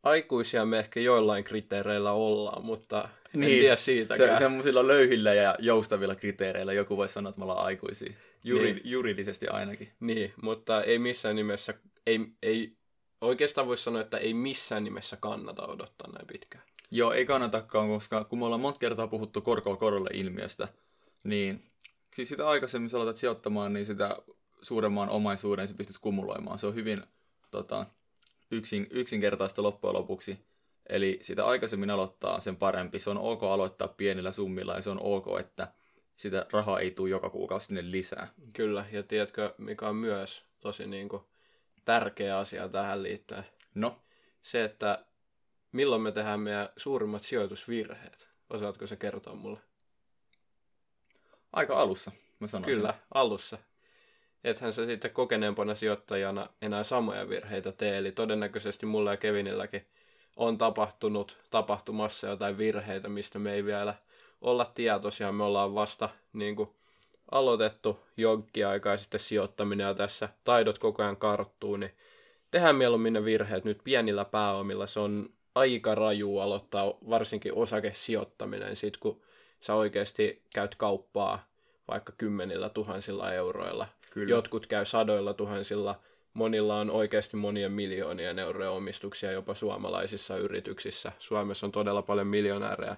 Aikuisia 0.05 0.65
me 0.65 0.79
ehkä 0.79 0.99
joillain 0.99 1.43
kriteereillä 1.43 2.11
ollaan, 2.11 2.65
mutta 2.65 3.09
en 3.33 3.39
Niin, 3.39 3.59
tiedä 3.59 3.75
Se, 3.75 3.83
siitäkään. 3.83 4.37
semmoisilla 4.37 4.87
löyhillä 4.87 5.33
ja 5.33 5.55
joustavilla 5.59 6.15
kriteereillä 6.15 6.73
joku 6.73 6.97
voi 6.97 7.09
sanoa, 7.09 7.29
että 7.29 7.39
me 7.39 7.43
ollaan 7.43 7.65
aikuisia. 7.65 8.13
Juri, 8.43 8.73
Niin. 8.73 8.81
Juridisesti 8.83 9.47
ainakin. 9.47 9.91
Niin, 9.99 10.33
mutta 10.41 10.83
ei 10.83 10.99
missään 10.99 11.35
nimessä, 11.35 11.73
ei, 12.07 12.19
ei 12.43 12.77
oikeastaan 13.21 13.67
voi 13.67 13.77
sanoa, 13.77 14.01
että 14.01 14.17
ei 14.17 14.33
missään 14.33 14.83
nimessä 14.83 15.17
kannata 15.17 15.67
odottaa 15.67 16.11
näin 16.11 16.27
pitkään. 16.27 16.63
Joo, 16.91 17.11
ei 17.11 17.25
kannatakaan, 17.25 17.87
koska 17.89 18.23
kun 18.23 18.39
me 18.39 18.45
ollaan 18.45 18.61
monta 18.61 18.79
kertaa 18.79 19.07
puhuttu 19.07 19.41
korkoa 19.41 19.77
korolle 19.77 20.09
ilmiöstä, 20.13 20.67
niin 21.23 21.63
siis 22.15 22.29
sitä 22.29 22.47
aikaisemmin 22.49 22.89
sä 22.89 22.97
aloitat 22.97 23.17
sijoittamaan, 23.17 23.73
niin 23.73 23.85
sitä 23.85 24.15
suuremman 24.61 25.09
omaisuuden 25.09 25.67
sä 25.67 25.73
pystyt 25.73 25.97
kumuloimaan. 26.01 26.59
Se 26.59 26.67
on 26.67 26.75
hyvin 26.75 27.03
tota, 27.51 27.85
yksin, 28.51 28.87
yksinkertaista 28.91 29.63
loppujen 29.63 29.93
lopuksi. 29.93 30.45
Eli 30.89 31.19
sitä 31.21 31.45
aikaisemmin 31.45 31.89
aloittaa, 31.89 32.39
sen 32.39 32.55
parempi. 32.55 32.99
Se 32.99 33.09
on 33.09 33.17
ok 33.17 33.43
aloittaa 33.43 33.87
pienillä 33.87 34.31
summilla 34.31 34.75
ja 34.75 34.81
se 34.81 34.89
on 34.89 34.99
ok, 35.01 35.25
että 35.39 35.67
sitä 36.15 36.45
rahaa 36.51 36.79
ei 36.79 36.91
tule 36.91 37.09
joka 37.09 37.29
kuukausi 37.29 37.67
sinne 37.67 37.91
lisää. 37.91 38.27
Kyllä, 38.53 38.85
ja 38.91 39.03
tiedätkö, 39.03 39.53
mikä 39.57 39.89
on 39.89 39.95
myös 39.95 40.45
tosi 40.59 40.87
niin 40.87 41.09
kuin, 41.09 41.23
tärkeä 41.85 42.37
asia 42.37 42.69
tähän 42.69 43.03
liittyen? 43.03 43.45
No, 43.75 44.01
Se, 44.41 44.63
että 44.63 45.05
milloin 45.71 46.01
me 46.01 46.11
tehdään 46.11 46.39
meidän 46.39 46.69
suurimmat 46.77 47.23
sijoitusvirheet. 47.23 48.29
Osaatko 48.49 48.87
se 48.87 48.95
kertoa 48.95 49.35
mulle? 49.35 49.59
aika 51.53 51.79
alussa, 51.79 52.11
mä 52.39 52.47
sanoisin. 52.47 52.75
Kyllä, 52.75 52.93
alussa. 53.13 53.57
Ethän 54.45 54.73
se 54.73 54.85
sitten 54.85 55.11
kokeneempana 55.11 55.75
sijoittajana 55.75 56.49
enää 56.61 56.83
samoja 56.83 57.29
virheitä 57.29 57.71
tee, 57.71 57.97
eli 57.97 58.11
todennäköisesti 58.11 58.85
mulla 58.85 59.11
ja 59.11 59.17
Kevinilläkin 59.17 59.85
on 60.35 60.57
tapahtunut 60.57 61.37
tapahtumassa 61.51 62.27
jotain 62.27 62.57
virheitä, 62.57 63.09
mistä 63.09 63.39
me 63.39 63.53
ei 63.53 63.65
vielä 63.65 63.93
olla 64.41 64.71
tietoisia. 64.75 65.31
Me 65.31 65.43
ollaan 65.43 65.75
vasta 65.75 66.09
niin 66.33 66.55
kuin, 66.55 66.69
aloitettu 67.31 67.99
jonkin 68.17 68.67
aikaa 68.67 68.97
sitten 68.97 69.19
sijoittaminen 69.19 69.87
ja 69.87 69.93
tässä 69.93 70.29
taidot 70.43 70.79
koko 70.79 71.03
ajan 71.03 71.17
karttuu, 71.17 71.75
niin 71.75 71.91
tehdään 72.51 72.75
mieluummin 72.75 73.13
ne 73.13 73.25
virheet 73.25 73.65
nyt 73.65 73.79
pienillä 73.83 74.25
pääomilla. 74.25 74.87
Se 74.87 74.99
on 74.99 75.29
aika 75.55 75.95
raju 75.95 76.39
aloittaa 76.39 76.93
varsinkin 77.09 77.53
osakesijoittaminen, 77.53 78.75
sit 78.75 78.97
kun 78.97 79.21
sä 79.61 79.73
oikeasti 79.73 80.41
käyt 80.55 80.75
kauppaa 80.75 81.45
vaikka 81.87 82.13
kymmenillä 82.17 82.69
tuhansilla 82.69 83.33
euroilla. 83.33 83.87
Kyllä. 84.15 84.29
Jotkut 84.29 84.67
käy 84.67 84.85
sadoilla 84.85 85.33
tuhansilla, 85.33 85.99
monilla 86.33 86.79
on 86.79 86.89
oikeasti 86.89 87.37
monien 87.37 87.71
miljoonien 87.71 88.39
eurojen 88.39 88.71
omistuksia 88.71 89.31
jopa 89.31 89.55
suomalaisissa 89.55 90.37
yrityksissä. 90.37 91.11
Suomessa 91.19 91.65
on 91.65 91.71
todella 91.71 92.01
paljon 92.01 92.27
miljonäärejä. 92.27 92.95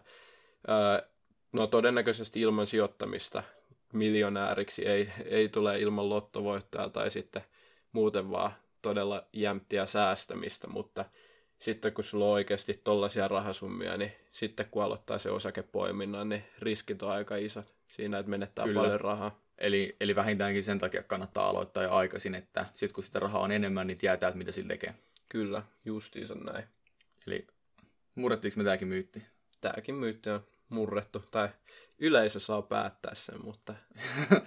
No 1.52 1.68
todennäköisesti 1.68 2.42
ilman 2.42 2.68
sijoittamista 2.68 3.44
miljonääriksi 3.94 4.88
ei, 4.88 5.10
ei 5.26 5.50
tule 5.50 5.80
ilman 5.80 6.10
lottovoittoa 6.10 6.90
tai 6.90 7.12
sitten 7.12 7.42
muuten 7.92 8.32
vaan 8.32 8.52
todella 8.82 9.24
jämptiä 9.34 9.86
säästämistä, 9.86 10.68
mutta 10.68 11.06
sitten 11.60 11.94
kun 11.94 12.04
sulla 12.04 12.26
on 12.26 12.32
oikeasti 12.32 12.82
tollaisia 12.84 13.28
rahasummia, 13.28 13.98
niin 13.98 14.12
sitten 14.32 14.66
kun 14.72 14.84
aloittaa 14.84 15.18
se 15.18 15.32
osakepoiminnan, 15.32 16.30
niin 16.30 16.44
riskit 16.60 17.04
on 17.04 17.12
aika 17.12 17.36
isot 17.36 17.74
siinä, 17.88 18.20
että 18.20 18.30
menettää 18.30 18.66
Kyllä. 18.66 18.82
paljon 18.82 19.02
rahaa. 19.02 19.47
Eli, 19.58 19.96
eli 20.00 20.16
vähintäänkin 20.16 20.64
sen 20.64 20.80
takia 20.80 21.04
kannattaa 21.04 21.50
aloittaa 21.50 21.84
jo 21.84 21.92
aikaisin, 21.92 22.36
että 22.36 22.66
sitten 22.76 22.94
kun 22.94 23.04
sitä 23.04 23.20
rahaa 23.20 23.42
on 23.42 23.52
enemmän, 23.52 23.88
niin 23.88 23.98
tietää, 23.98 24.28
että 24.28 24.38
mitä 24.38 24.52
sillä 24.52 24.68
tekee. 24.68 24.96
Kyllä, 25.30 25.64
justiinsa 25.86 26.36
näin. 26.36 26.64
Eli 27.28 27.48
murrettiinko 28.16 28.58
me 28.58 28.64
tämäkin 28.64 28.88
myytti? 28.88 29.24
Tämäkin 29.62 29.96
myytti 29.96 30.30
on 30.30 30.48
murrettu, 30.70 31.20
tai 31.20 31.50
yleisö 32.00 32.40
saa 32.40 32.62
päättää 32.62 33.16
sen, 33.16 33.46
mutta 33.46 33.74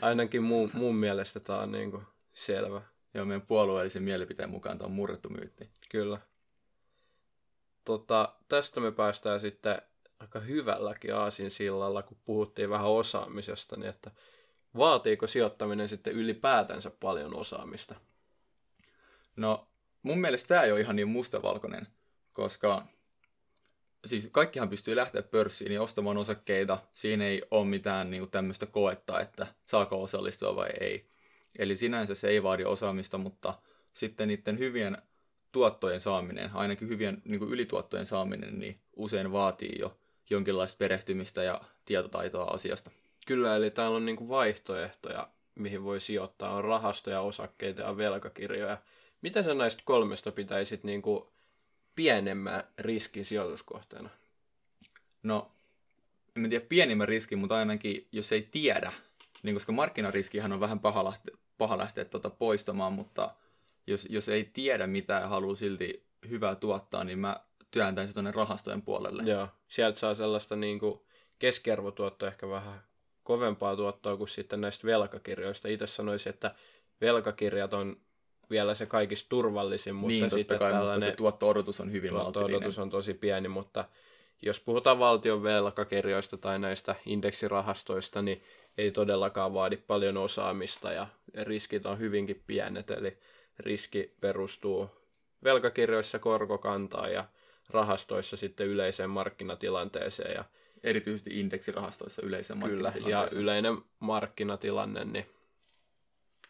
ainakin 0.00 0.42
mun, 0.42 0.70
mun 0.74 0.96
mielestä 0.96 1.40
tämä 1.40 1.60
on 1.60 1.72
niin 1.72 1.90
kuin 1.90 2.02
selvä. 2.32 2.82
Joo, 3.14 3.24
meidän 3.24 3.46
puolueellisen 3.46 4.02
mielipiteen 4.02 4.50
mukaan 4.50 4.78
tämä 4.78 4.86
on 4.86 4.92
murrettu 4.92 5.28
myytti. 5.28 5.70
Kyllä. 5.88 6.18
Tota, 7.84 8.34
tästä 8.48 8.80
me 8.80 8.92
päästään 8.92 9.40
sitten 9.40 9.82
aika 10.18 10.40
hyvälläkin 10.40 11.14
sillalla, 11.48 12.02
kun 12.02 12.16
puhuttiin 12.24 12.70
vähän 12.70 12.86
osaamisesta, 12.86 13.76
niin 13.76 13.88
että 13.88 14.10
vaatiiko 14.76 15.26
sijoittaminen 15.26 15.88
sitten 15.88 16.12
ylipäätänsä 16.12 16.90
paljon 16.90 17.36
osaamista? 17.36 17.94
No, 19.36 19.68
mun 20.02 20.20
mielestä 20.20 20.48
tämä 20.48 20.62
ei 20.62 20.72
ole 20.72 20.80
ihan 20.80 20.96
niin 20.96 21.08
mustavalkoinen, 21.08 21.86
koska 22.32 22.86
siis 24.04 24.28
kaikkihan 24.32 24.68
pystyy 24.68 24.96
lähteä 24.96 25.22
pörssiin 25.22 25.72
ja 25.72 25.82
ostamaan 25.82 26.16
osakkeita. 26.16 26.78
Siinä 26.94 27.24
ei 27.24 27.42
ole 27.50 27.66
mitään 27.66 28.10
niin 28.10 28.30
tämmöistä 28.30 28.66
koetta, 28.66 29.20
että 29.20 29.46
saako 29.66 30.02
osallistua 30.02 30.56
vai 30.56 30.70
ei. 30.80 31.10
Eli 31.58 31.76
sinänsä 31.76 32.14
se 32.14 32.28
ei 32.28 32.42
vaadi 32.42 32.64
osaamista, 32.64 33.18
mutta 33.18 33.54
sitten 33.94 34.28
niiden 34.28 34.58
hyvien 34.58 34.98
tuottojen 35.52 36.00
saaminen, 36.00 36.50
ainakin 36.54 36.88
hyvien 36.88 37.22
niin 37.24 37.42
ylituottojen 37.42 38.06
saaminen, 38.06 38.58
niin 38.58 38.80
usein 38.96 39.32
vaatii 39.32 39.78
jo 39.78 39.96
jonkinlaista 40.30 40.76
perehtymistä 40.76 41.42
ja 41.42 41.60
tietotaitoa 41.84 42.44
asiasta. 42.44 42.90
Kyllä, 43.26 43.56
eli 43.56 43.70
täällä 43.70 43.96
on 43.96 44.06
niin 44.06 44.16
kuin 44.16 44.28
vaihtoehtoja, 44.28 45.28
mihin 45.54 45.84
voi 45.84 46.00
sijoittaa. 46.00 46.54
On 46.54 46.64
rahastoja, 46.64 47.20
osakkeita 47.20 47.82
ja 47.82 47.96
velkakirjoja. 47.96 48.78
Mitä 49.22 49.42
sä 49.42 49.54
näistä 49.54 49.82
kolmesta 49.84 50.32
pitäisit 50.32 50.84
niin 50.84 51.02
kuin 51.02 51.24
pienemmän 51.96 52.64
riskin 52.78 53.24
sijoituskohteena? 53.24 54.10
No, 55.22 55.50
en 56.36 56.50
tiedä 56.50 56.66
pienimmän 56.68 57.08
riskin, 57.08 57.38
mutta 57.38 57.56
ainakin 57.56 58.08
jos 58.12 58.32
ei 58.32 58.48
tiedä, 58.50 58.92
niin 59.42 59.54
koska 59.54 59.72
markkinariskihän 59.72 60.52
on 60.52 60.60
vähän 60.60 60.80
paha 60.80 61.04
lähteä, 61.04 61.36
paha 61.58 61.78
lähteä 61.78 62.04
tuota 62.04 62.30
poistamaan, 62.30 62.92
mutta 62.92 63.34
jos, 63.86 64.06
jos 64.10 64.28
ei 64.28 64.44
tiedä 64.44 64.86
mitä 64.86 65.12
ja 65.12 65.28
haluaa 65.28 65.56
silti 65.56 66.06
hyvää 66.28 66.54
tuottaa, 66.54 67.04
niin 67.04 67.18
mä 67.18 67.40
työntäisin 67.70 68.14
tuonne 68.14 68.30
rahastojen 68.30 68.82
puolelle. 68.82 69.22
Joo, 69.22 69.48
sieltä 69.68 69.98
saa 69.98 70.14
sellaista 70.14 70.56
niin 70.56 70.78
kuin 70.78 71.00
keskiarvotuottoa 71.38 72.28
ehkä 72.28 72.48
vähän 72.48 72.89
kovempaa 73.30 73.76
tuottoa 73.76 74.16
kuin 74.16 74.28
sitten 74.28 74.60
näistä 74.60 74.86
velkakirjoista. 74.86 75.68
Itse 75.68 75.86
sanoisin, 75.86 76.30
että 76.30 76.54
velkakirjat 77.00 77.74
on 77.74 77.96
vielä 78.50 78.74
se 78.74 78.86
kaikista 78.86 79.28
turvallisin, 79.28 79.94
mutta 79.94 80.08
niin, 80.08 80.30
sitten 80.30 80.58
kai, 80.58 80.72
tällainen 80.72 80.94
mutta 80.94 81.10
se 81.10 81.16
tuotto-odotus 81.16 81.80
on 81.80 81.92
hyvin 81.92 82.10
tuotto-odotus 82.10 82.78
on 82.78 82.90
tosi 82.90 83.14
pieni, 83.14 83.48
mutta 83.48 83.84
jos 84.42 84.60
puhutaan 84.60 84.98
valtion 84.98 85.42
velkakirjoista 85.42 86.36
tai 86.36 86.58
näistä 86.58 86.94
indeksirahastoista, 87.06 88.22
niin 88.22 88.42
ei 88.78 88.90
todellakaan 88.90 89.54
vaadi 89.54 89.76
paljon 89.76 90.16
osaamista 90.16 90.92
ja 90.92 91.06
riskit 91.42 91.86
on 91.86 91.98
hyvinkin 91.98 92.42
pienet, 92.46 92.90
eli 92.90 93.18
riski 93.58 94.14
perustuu 94.20 94.90
velkakirjoissa 95.44 96.18
korkokantaan 96.18 97.12
ja 97.12 97.24
rahastoissa 97.68 98.36
sitten 98.36 98.66
yleiseen 98.66 99.10
markkinatilanteeseen. 99.10 100.34
Ja 100.34 100.44
Erityisesti 100.82 101.40
indeksirahastoissa 101.40 102.22
markkinatilanteeseen. 102.54 103.04
Kyllä, 103.04 103.10
ja 103.10 103.28
yleinen 103.32 103.78
markkinatilanne, 104.00 105.04
niin 105.04 105.26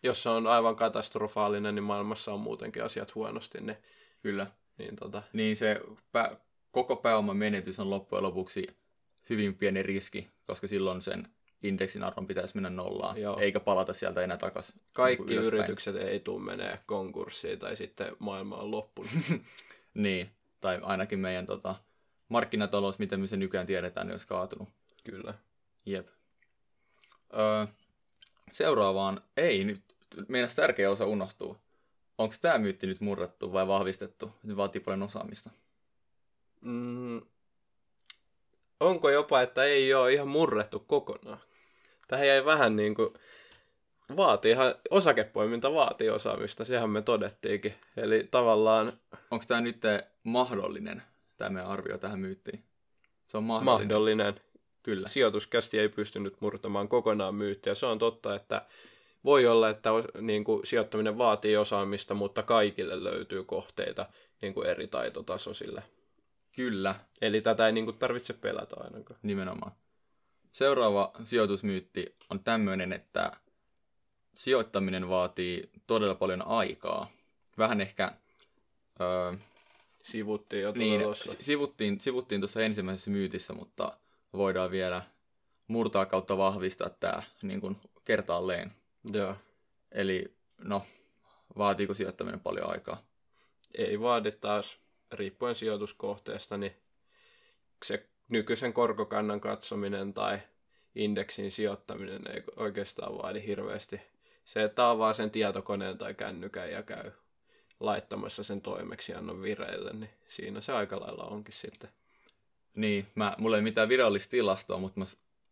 jos 0.03 0.23
se 0.23 0.29
on 0.29 0.47
aivan 0.47 0.77
katastrofaalinen, 0.77 1.75
niin 1.75 1.85
maailmassa 1.85 2.33
on 2.33 2.41
muutenkin 2.41 2.85
asiat 2.85 3.15
huonosti. 3.15 3.61
Niin, 3.61 3.77
Kyllä. 4.23 4.47
Niin, 4.79 4.97
tota... 4.97 5.23
niin 5.33 5.57
se 5.57 5.81
pä- 6.17 6.37
koko 6.71 6.97
pääoman 6.97 7.37
menetys 7.37 7.81
on 7.81 7.91
loppujen 7.91 8.23
lopuksi 8.23 8.67
hyvin 9.31 9.55
pieni 9.55 9.83
riski, 9.83 10.29
koska 10.47 10.67
silloin 10.67 11.03
sen 11.03 11.29
indeksin 11.63 12.03
arvon 12.03 12.27
pitäisi 12.27 12.55
mennä 12.55 12.71
nollaan, 12.71 13.21
Joo. 13.21 13.39
eikä 13.39 13.61
palata 13.61 13.95
sieltä 13.95 14.23
enää 14.23 14.37
takaisin. 14.37 14.75
Niin 14.77 14.85
Kaikki 14.93 15.25
niin 15.25 15.43
yritykset 15.43 15.97
ei 15.97 16.21
tule 16.21 16.45
menee 16.45 16.79
konkurssiin 16.87 17.59
tai 17.59 17.77
sitten 17.77 18.17
maailma 18.19 18.57
on 18.57 18.71
loppunut. 18.71 19.11
niin, 19.95 20.31
tai 20.61 20.79
ainakin 20.83 21.19
meidän 21.19 21.47
tota, 21.47 21.75
markkinatalous, 22.31 22.99
miten 22.99 23.21
me 23.21 23.27
se 23.27 23.37
nykyään 23.37 23.67
tiedetään, 23.67 24.07
niin 24.07 24.15
olisi 24.15 24.27
kaatunut. 24.27 24.69
Kyllä. 25.05 25.35
Jep. 25.87 26.09
Öö, 27.35 27.67
seuraavaan, 28.53 29.21
ei 29.37 29.65
nyt, 29.65 29.83
meidän 30.29 30.51
tärkeä 30.57 30.91
osa 30.91 31.07
unohtuu. 31.07 31.57
Onko 32.19 32.35
tämä 32.41 32.59
myytti 32.59 32.87
nyt 32.87 33.01
murrettu 33.01 33.53
vai 33.53 33.69
vahvistettu? 33.69 34.31
Se 34.47 34.57
vaatii 34.57 34.81
paljon 34.81 35.03
osaamista. 35.03 35.51
Mm, 36.61 37.23
onko 38.81 39.11
jopa, 39.11 39.41
että 39.41 39.65
ei 39.65 39.95
ole 39.95 40.13
ihan 40.13 40.29
murrettu 40.29 40.79
kokonaan? 40.79 41.41
Tähän 42.09 42.27
jäi 42.27 42.45
vähän 42.45 42.77
niin 42.77 42.95
kuin, 42.95 43.15
vaatii 44.17 44.51
ihan, 44.51 44.75
osakepoiminta 44.91 45.75
vaatii 45.75 46.11
osaamista, 46.11 46.65
sehän 46.65 46.91
me 46.91 47.03
todettiinkin. 47.03 47.75
Eli 47.97 48.29
tavallaan... 48.31 48.93
Onko 49.31 49.45
tämä 49.49 49.61
nyt 49.61 49.83
mahdollinen, 50.25 51.03
tämä 51.41 51.51
meidän 51.51 51.71
arvio 51.71 51.99
tähän 51.99 52.19
myyttiin? 52.19 52.65
Se 53.27 53.37
on 53.37 53.45
mahdollinen. 53.45 53.89
Mahdollinen. 53.89 54.41
Kyllä. 54.83 55.09
Sijoituskästi 55.09 55.79
ei 55.79 55.89
pystynyt 55.89 56.41
murtamaan 56.41 56.89
kokonaan 56.89 57.35
myyttiä. 57.35 57.75
Se 57.75 57.87
on 57.87 57.99
totta, 57.99 58.35
että 58.35 58.67
voi 59.25 59.47
olla, 59.47 59.69
että 59.69 59.91
niin 60.21 60.45
kuin, 60.45 60.67
sijoittaminen 60.67 61.19
vaatii 61.19 61.57
osaamista, 61.57 62.15
mutta 62.15 62.43
kaikille 62.43 63.05
löytyy 63.05 63.45
kohteita 63.45 64.07
niin 64.43 64.55
kuin 64.55 64.67
eri 64.67 64.87
taitotasoisille. 64.87 65.83
Kyllä. 66.57 66.95
Eli 67.21 67.41
tätä 67.41 67.67
ei 67.67 67.73
niin 67.73 67.85
kuin, 67.85 67.99
tarvitse 67.99 68.33
pelätä 68.33 68.77
ainakaan. 68.81 69.21
Nimenomaan. 69.23 69.73
Seuraava 70.53 71.13
sijoitusmyytti 71.25 72.15
on 72.31 72.41
tämmöinen, 72.45 72.93
että 72.93 73.33
sijoittaminen 74.35 75.09
vaatii 75.09 75.71
todella 75.87 76.15
paljon 76.15 76.47
aikaa. 76.47 77.11
Vähän 77.59 77.81
ehkä... 77.81 78.13
Öö, 79.01 79.33
sivuttiin 80.03 80.63
jo 80.63 80.73
niin, 80.73 81.01
tuossa. 81.01 81.37
Sivuttiin, 81.41 82.01
sivuttiin 82.01 82.41
tuossa 82.41 82.63
ensimmäisessä 82.63 83.11
myytissä, 83.11 83.53
mutta 83.53 83.97
voidaan 84.33 84.71
vielä 84.71 85.03
murtaa 85.67 86.07
kautta 86.07 86.39
vahvistaa 86.39 86.91
tämä 86.91 87.23
niin 87.43 87.61
kuin 87.61 87.77
kertaalleen. 88.05 88.73
Joo. 89.13 89.37
Eli 89.93 90.35
no, 90.59 90.87
vaatiiko 91.59 91.95
sijoittaminen 91.95 92.41
paljon 92.41 92.71
aikaa? 92.71 93.03
Ei 93.79 94.01
vaadi 94.01 94.33
taas, 94.33 94.79
riippuen 95.13 95.55
sijoituskohteesta, 95.55 96.57
niin 96.57 96.77
se 97.85 98.07
nykyisen 98.29 98.73
korkokannan 98.73 99.41
katsominen 99.41 100.15
tai 100.15 100.39
indeksin 100.95 101.51
sijoittaminen 101.51 102.23
ei 102.35 102.43
oikeastaan 102.57 103.19
vaadi 103.19 103.47
hirveästi. 103.47 104.01
Se, 104.45 104.63
että 104.63 104.91
avaa 104.91 105.13
sen 105.13 105.31
tietokoneen 105.31 105.99
tai 105.99 106.15
kännykän 106.15 106.71
ja 106.71 106.83
käy 106.83 107.11
laittamassa 107.81 108.43
sen 108.43 108.61
toimeksiannon 108.61 109.43
vireille, 109.43 109.93
niin 109.93 110.11
siinä 110.29 110.61
se 110.61 110.73
aika 110.73 111.01
lailla 111.01 111.25
onkin 111.25 111.55
sitten. 111.55 111.91
Niin, 112.77 113.07
mä, 113.15 113.35
mulla 113.39 113.57
ei 113.57 113.63
mitään 113.63 113.89
virallista 113.89 114.31
tilastoa, 114.31 114.79
mutta 114.79 115.01
mä 115.01 115.05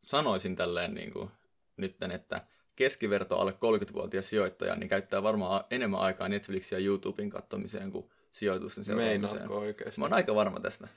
sanoisin 0.06 0.56
tälleen 0.56 0.94
niin 0.94 1.12
kuin, 1.12 1.30
nytten, 1.76 2.10
että 2.10 2.40
keskiverto 2.76 3.38
alle 3.38 3.52
30-vuotias 3.52 4.30
sijoittaja 4.30 4.76
niin 4.76 4.88
käyttää 4.88 5.22
varmaan 5.22 5.64
enemmän 5.70 6.00
aikaa 6.00 6.28
Netflixin 6.28 6.76
ja 6.76 6.84
YouTuben 6.84 7.30
katsomiseen 7.30 7.92
kuin 7.92 8.04
sijoitusten 8.32 8.84
seuraamiseen. 8.84 9.50
oikeasti? 9.50 10.00
Mä 10.00 10.04
oon 10.04 10.12
aika 10.12 10.34
varma 10.34 10.60
tästä. 10.60 10.88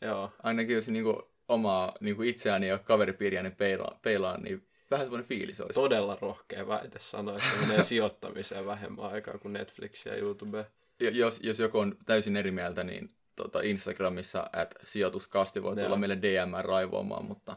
Joo. 0.00 0.32
Ainakin 0.42 0.74
jos 0.74 0.88
niin 0.88 1.04
kuin, 1.04 1.16
omaa 1.48 1.94
niin 2.00 2.16
kuin 2.16 2.28
itseäni 2.28 2.68
ja 2.68 2.78
kaveripiiriäni 2.78 3.50
peilaan, 3.50 3.98
peilaan, 4.02 4.42
niin 4.42 4.68
vähän 4.90 5.06
semmoinen 5.06 5.28
fiilis 5.28 5.60
olisi. 5.60 5.80
Todella 5.80 6.18
rohkea 6.20 6.68
väite 6.68 6.98
sanoa, 6.98 7.36
että 7.36 7.66
menee 7.66 7.84
sijoittamiseen 7.94 8.66
vähemmän 8.66 9.10
aikaa 9.10 9.38
kuin 9.38 9.52
Netflix 9.52 10.06
ja 10.06 10.16
YouTube. 10.16 10.66
Jos, 11.00 11.40
jos 11.42 11.60
joku 11.60 11.78
on 11.78 11.96
täysin 12.06 12.36
eri 12.36 12.50
mieltä, 12.50 12.84
niin 12.84 13.10
tota 13.36 13.60
Instagramissa, 13.60 14.50
että 14.62 14.80
sijoituskasti 14.84 15.62
voi 15.62 15.76
tulla 15.76 15.96
meille 15.96 16.18
DM 16.22 16.64
raivoamaan, 16.64 17.24
mutta, 17.24 17.56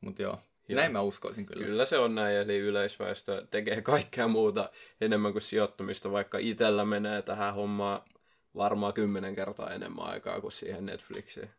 mutta 0.00 0.22
joo, 0.22 0.38
Joo. 0.68 0.76
Näin 0.80 0.92
mä 0.92 1.00
uskoisin 1.00 1.46
kyllä. 1.46 1.66
Kyllä 1.66 1.84
se 1.84 1.98
on 1.98 2.14
näin, 2.14 2.36
eli 2.36 2.58
yleisväestö 2.58 3.46
tekee 3.50 3.82
kaikkea 3.82 4.28
muuta 4.28 4.70
enemmän 5.00 5.32
kuin 5.32 5.42
sijoittamista, 5.42 6.12
vaikka 6.12 6.38
itsellä 6.38 6.84
menee 6.84 7.22
tähän 7.22 7.54
hommaan 7.54 8.02
varmaan 8.56 8.92
kymmenen 8.92 9.34
kertaa 9.34 9.70
enemmän 9.70 10.04
aikaa 10.04 10.40
kuin 10.40 10.52
siihen 10.52 10.86
Netflixiin. 10.86 11.50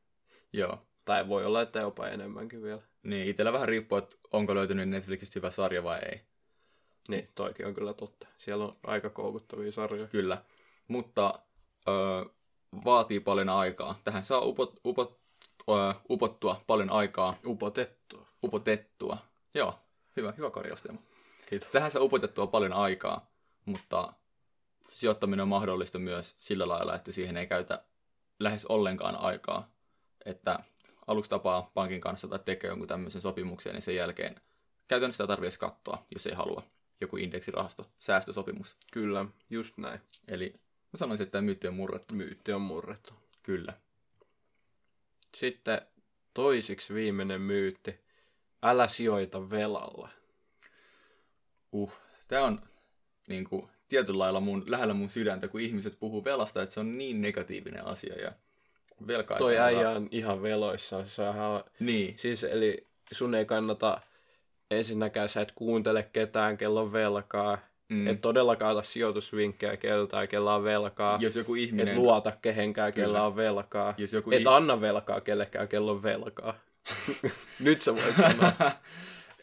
Joo. 0.54 0.78
Tai 1.06 1.28
voi 1.28 1.46
olla, 1.46 1.62
että 1.62 1.80
jopa 1.80 2.08
enemmänkin 2.08 2.64
vielä. 2.64 2.82
Niin, 3.04 3.28
itsellä 3.28 3.54
vähän 3.54 3.68
riippuu, 3.68 3.98
että 3.98 4.16
onko 4.32 4.56
löytynyt 4.56 4.90
Netflixistä 4.90 5.40
hyvä 5.40 5.52
sarja 5.52 5.84
vai 5.84 6.00
ei. 6.00 6.22
Niin, 7.08 7.30
toikin 7.36 7.68
on 7.68 7.74
kyllä 7.74 7.94
totta. 7.94 8.28
Siellä 8.38 8.66
on 8.66 8.78
aika 8.84 9.10
koukuttavia 9.10 9.72
sarjoja. 9.72 10.08
Kyllä. 10.08 10.44
Mutta 10.88 11.40
ö, 11.88 12.26
vaatii 12.86 13.20
paljon 13.20 13.50
aikaa. 13.50 14.00
Tähän 14.04 14.24
saa 14.24 14.42
upot, 14.42 14.80
upot, 14.86 15.20
ö, 15.70 15.94
upottua 16.10 16.62
paljon 16.68 16.90
aikaa. 16.90 17.38
Upotettua. 17.46 18.28
Upotettua. 18.44 19.18
Joo, 19.54 19.78
hyvä, 20.18 20.34
hyvä 20.38 20.50
korjausteema. 20.50 21.02
Kiitos. 21.50 21.70
Tähän 21.70 21.92
saa 21.92 22.02
upotettua 22.02 22.48
paljon 22.48 22.74
aikaa, 22.74 23.32
mutta 23.66 24.14
sijoittaminen 24.90 25.42
on 25.42 25.48
mahdollista 25.48 26.00
myös 26.00 26.36
sillä 26.40 26.68
lailla, 26.68 26.96
että 26.96 27.12
siihen 27.12 27.38
ei 27.38 27.48
käytä 27.48 27.84
lähes 28.40 28.66
ollenkaan 28.66 29.16
aikaa. 29.16 29.70
Että 30.26 30.60
aluksi 31.08 31.30
tapaa 31.30 31.72
pankin 31.74 32.02
kanssa 32.02 32.28
tai 32.28 32.40
tekee 32.46 32.68
jonkun 32.68 32.88
tämmöisen 32.88 33.22
sopimuksen, 33.22 33.74
niin 33.74 33.82
sen 33.82 33.96
jälkeen 33.96 34.36
käytännössä 34.88 35.24
sitä 35.24 35.28
tarvitsisi 35.28 35.60
katsoa, 35.60 36.06
jos 36.12 36.28
ei 36.28 36.34
halua. 36.34 36.64
Joku 37.02 37.18
indeksirahasto, 37.18 37.90
säästösopimus. 38.00 38.78
Kyllä, 38.92 39.26
just 39.50 39.78
näin. 39.78 40.00
Eli 40.28 40.54
mä 40.94 40.98
sanoisin, 40.98 41.24
että 41.24 41.32
tämä 41.32 41.42
myytti 41.42 41.68
on 41.68 41.74
murrettu. 41.74 42.16
Myytti 42.16 42.54
on 42.54 42.62
murrettu. 42.62 43.14
Kyllä. 43.44 43.74
Sitten 45.36 45.82
toisiksi 46.34 46.94
viimeinen 46.94 47.42
myytti. 47.42 48.00
Älä 48.64 48.88
sijoita 48.88 49.50
velalla. 49.50 50.10
Uh, 51.72 51.94
tämä 52.28 52.44
on 52.44 52.62
niin 53.28 53.44
kuin, 53.44 53.70
tietyllä 53.90 54.20
lailla 54.20 54.40
mun, 54.40 54.64
lähellä 54.68 54.94
mun 54.94 55.10
sydäntä, 55.10 55.48
kun 55.48 55.62
ihmiset 55.62 56.00
puhuu 56.00 56.24
velasta, 56.24 56.62
että 56.62 56.74
se 56.74 56.80
on 56.80 56.98
niin 56.98 57.22
negatiivinen 57.22 57.86
asia. 57.86 58.22
Ja 58.22 58.32
velka 59.08 59.36
Toi 59.36 59.58
äijä 59.58 59.90
on 59.90 60.08
ihan 60.12 60.42
veloissa. 60.42 61.06
Se 61.06 61.22
on 61.22 61.36
ihan... 61.36 61.64
Niin, 61.80 62.14
Siis 62.18 62.44
eli 62.44 62.88
sun 63.12 63.36
ei 63.36 63.46
kannata 63.46 64.02
ensinnäkään 64.72 65.30
sä 65.30 65.42
et 65.42 65.52
kuuntele 65.56 66.10
ketään, 66.14 66.58
kello 66.58 66.82
on 66.82 66.94
velkaa. 66.94 67.58
Mm. 67.90 68.08
Et 68.08 68.22
todellakaan 68.22 68.72
ota 68.72 68.84
sijoitusvinkkejä 68.84 69.78
keltaan, 69.78 70.28
kella 70.28 70.56
on 70.56 70.64
velkaa. 70.64 71.18
jos 71.22 71.36
joku 71.36 71.56
Et 71.56 71.62
ihminen... 71.62 71.96
luota 71.96 72.34
kehenkään, 72.42 72.94
Kyllä. 72.94 73.24
on 73.24 73.36
velkaa. 73.36 73.94
Jos 73.98 74.14
joku 74.14 74.32
Et 74.32 74.48
anna 74.48 74.82
velkaa 74.82 75.22
kellekään, 75.22 75.68
kello 75.68 75.92
on 75.92 76.04
velkaa. 76.04 76.60
Nyt 77.60 77.82
sä 77.82 77.96
voit 77.96 78.16
sanoa. 78.16 78.52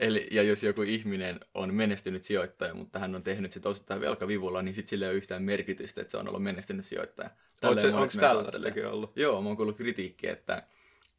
Eli, 0.01 0.29
ja 0.31 0.43
jos 0.43 0.63
joku 0.63 0.83
ihminen 0.83 1.41
on 1.55 1.75
menestynyt 1.75 2.25
sijoittaja, 2.25 2.75
mutta 2.75 2.99
hän 2.99 3.15
on 3.15 3.23
tehnyt 3.23 3.53
sitä 3.53 3.69
osittain 3.69 4.01
velkavivulla, 4.01 4.63
niin 4.63 4.75
sitten 4.75 4.91
sillä 4.91 5.05
ei 5.07 5.11
ole 5.11 5.17
yhtään 5.17 5.43
merkitystä, 5.43 6.01
että 6.01 6.11
se 6.11 6.17
on 6.17 6.29
ollut 6.29 6.43
menestynyt 6.43 6.87
sijoittaja. 6.87 7.31
Onko 7.63 8.09
tällaistakin 8.21 8.87
ollut? 8.87 9.17
Joo, 9.17 9.43
mä 9.43 9.49
oon 9.49 9.57
kuullut 9.57 9.77
kritiikkiä, 9.77 10.33
että 10.33 10.63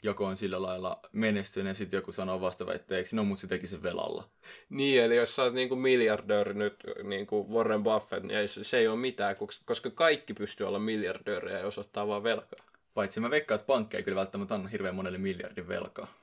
joku 0.03 0.23
on 0.23 0.37
sillä 0.37 0.61
lailla 0.61 0.99
menestynyt 1.11 1.67
ja 1.67 1.73
sitten 1.73 1.97
joku 1.97 2.11
sanoo 2.11 2.41
vastaväitteeksi, 2.41 3.15
no 3.15 3.23
mut 3.23 3.39
se 3.39 3.47
teki 3.47 3.67
sen 3.67 3.83
velalla. 3.83 4.29
Niin, 4.69 5.01
eli 5.01 5.15
jos 5.15 5.35
sä 5.35 5.43
oot 5.43 5.53
niinku 5.53 5.75
miljardööri 5.75 6.53
nyt, 6.53 6.83
niin 7.03 7.27
kuin 7.27 7.49
Warren 7.49 7.83
Buffett, 7.83 8.23
niin 8.23 8.37
ei, 8.37 8.47
se, 8.47 8.63
se 8.63 8.77
ei 8.77 8.87
ole 8.87 8.99
mitään, 8.99 9.35
koska- 9.65 9.89
kaikki 9.89 10.33
pystyy 10.33 10.67
olla 10.67 10.79
miljardööriä, 10.79 11.59
jos 11.59 11.77
ottaa 11.77 12.07
vaan 12.07 12.23
velkaa. 12.23 12.65
Paitsi 12.93 13.19
mä 13.19 13.29
veikkaan, 13.29 13.55
että 13.55 13.67
pankki 13.67 13.97
ei 13.97 14.03
kyllä 14.03 14.19
välttämättä 14.19 14.55
anna 14.55 14.69
hirveän 14.69 14.95
monelle 14.95 15.17
miljardin 15.17 15.67
velkaa. 15.67 16.13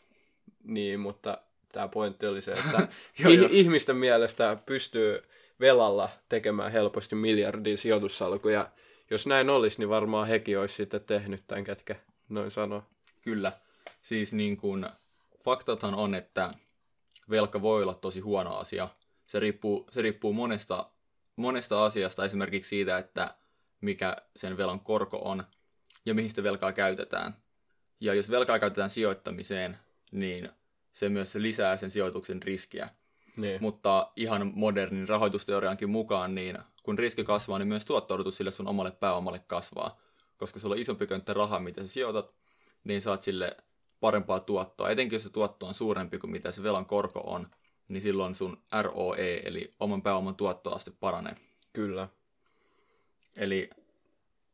Niin, 0.65 1.01
mutta 1.01 1.39
tämä 1.73 1.89
pointti 1.89 2.27
oli 2.27 2.41
se, 2.41 2.53
että 2.53 2.79
joo. 3.19 3.33
ih- 3.33 3.49
ihmisten 3.51 3.97
mielestä 3.97 4.57
pystyy 4.67 5.23
velalla 5.61 6.09
tekemään 6.29 6.73
helposti 6.73 7.15
miljardin 7.15 7.79
sijoitussalkuja. 7.79 8.71
Jos 9.11 9.27
näin 9.27 9.51
olisi, 9.51 9.79
niin 9.79 9.89
varmaan 9.89 10.29
hekin 10.29 10.59
olisi 10.59 10.75
sitten 10.75 11.01
tehnyt 11.01 11.43
tämän, 11.47 11.65
ketkä 11.65 11.97
noin 12.29 12.51
sanoo. 12.51 12.83
Kyllä. 13.23 13.53
Siis 14.03 14.33
niin 14.33 14.57
kuin, 14.57 14.87
faktathan 15.45 15.95
on, 15.95 16.15
että 16.15 16.55
velka 17.31 17.63
voi 17.63 17.83
olla 17.83 17.95
tosi 17.95 18.21
huono 18.21 18.57
asia. 18.57 18.89
Se 19.27 19.41
riippuu, 19.41 19.87
se 19.91 20.03
riippuu 20.03 20.33
monesta, 20.33 20.91
monesta 21.37 21.85
asiasta, 21.85 22.25
esimerkiksi 22.25 22.69
siitä, 22.69 22.99
että 22.99 23.35
mikä 23.81 24.17
sen 24.37 24.57
velan 24.57 24.81
korko 24.81 25.19
on 25.19 25.45
ja 26.07 26.15
mihin 26.15 26.31
sitä 26.31 26.43
velkaa 26.43 26.73
käytetään. 26.73 27.35
Ja 28.01 28.15
jos 28.15 28.31
velkaa 28.31 28.59
käytetään 28.59 28.91
sijoittamiseen, 28.91 29.79
niin 30.13 30.49
se 30.93 31.09
myös 31.09 31.35
lisää 31.35 31.77
sen 31.77 31.91
sijoituksen 31.91 32.43
riskiä. 32.43 32.91
Niin. 33.37 33.63
Mutta 33.63 34.13
ihan 34.17 34.53
modernin 34.55 35.09
rahoitusteoriankin 35.09 35.91
mukaan, 35.91 36.35
niin 36.35 36.59
kun 36.83 36.99
riski 36.99 37.25
kasvaa, 37.25 37.59
niin 37.59 37.69
myös 37.69 37.85
tuotto 37.85 38.31
sille 38.31 38.51
sun 38.51 38.69
omalle 38.69 38.91
pääomalle 38.91 39.39
kasvaa. 39.39 40.01
Koska 40.37 40.61
sulla 40.61 40.75
on 40.75 40.81
isompi 40.81 41.07
könttä 41.07 41.35
rahaa, 41.35 41.61
mitä 41.61 41.81
sä 41.81 41.89
sijoitat, 41.89 42.35
niin 42.85 43.03
saat 43.03 43.23
sille 43.23 43.57
parempaa 44.01 44.41
tuottoa. 44.41 44.91
Etenkin 44.91 45.17
jos 45.17 45.23
se 45.23 45.31
tuotto 45.31 45.67
on 45.67 45.75
suurempi 45.75 46.19
kuin 46.19 46.31
mitä 46.31 46.53
se 46.53 46.63
velan 46.63 46.87
korko 46.87 47.21
on, 47.21 47.47
niin 47.89 48.01
silloin 48.01 48.35
sun 48.35 48.63
ROE, 48.83 49.43
eli 49.45 49.71
oman 49.81 50.03
pääoman 50.03 50.35
tuottoaste 50.35 50.93
paranee. 51.01 51.37
Kyllä. 51.73 52.09
Eli 53.37 53.71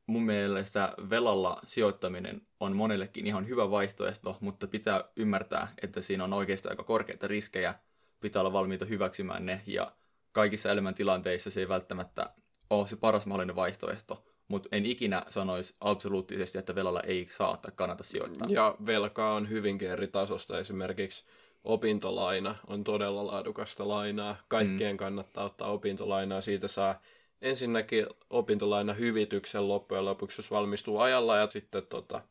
mun 0.07 0.23
mielestä 0.23 0.95
velalla 1.11 1.61
sijoittaminen 1.67 2.43
on 2.61 2.77
monellekin 2.77 3.27
ihan 3.27 3.49
hyvä 3.49 3.71
vaihtoehto, 3.71 4.37
mutta 4.40 4.67
pitää 4.67 5.05
ymmärtää, 5.17 5.69
että 5.83 6.01
siinä 6.01 6.25
on 6.25 6.33
oikeasti 6.33 6.69
aika 6.69 6.85
korkeita 6.85 7.27
riskejä, 7.27 7.75
pitää 8.21 8.40
olla 8.40 8.53
valmiita 8.53 8.85
hyväksymään 8.85 9.47
ne, 9.47 9.62
ja 9.67 9.93
kaikissa 10.33 10.71
elämäntilanteissa 10.71 11.51
se 11.51 11.61
ei 11.61 11.69
välttämättä 11.69 12.31
ole 12.71 12.87
se 12.87 12.97
paras 12.97 13.27
mahdollinen 13.27 13.57
vaihtoehto, 13.57 14.25
mutta 14.49 14.69
en 14.73 14.87
ikinä 14.87 15.23
sanoisi 15.29 15.75
absoluuttisesti, 15.81 16.59
että 16.59 16.75
velalla 16.75 17.01
ei 17.01 17.29
saa 17.31 17.57
tai 17.57 17.73
kannata 17.77 18.05
sijoittaa. 18.05 18.49
Ja 18.51 18.77
velkaa 18.87 19.35
on 19.35 19.49
hyvinkin 19.49 19.90
eri 19.90 20.09
tasosta. 20.09 20.59
Esimerkiksi 20.59 21.25
opintolaina 21.64 22.55
on 22.67 22.85
todella 22.85 23.27
laadukasta 23.27 23.88
lainaa. 23.88 24.37
Kaikkien 24.49 24.95
mm. 24.95 24.97
kannattaa 24.97 25.45
ottaa 25.45 25.71
opintolainaa. 25.71 26.40
Siitä 26.40 26.69
saa 26.69 27.01
ensinnäkin 27.42 28.07
opintolaina 28.31 28.94
hyvityksen 28.94 29.68
loppujen 29.68 30.05
lopuksi, 30.05 30.38
jos 30.38 30.51
valmistuu 30.51 30.99
ajalla. 30.99 31.37
Ja 31.37 31.51
sitten 31.51 31.87
tota, 31.87 32.23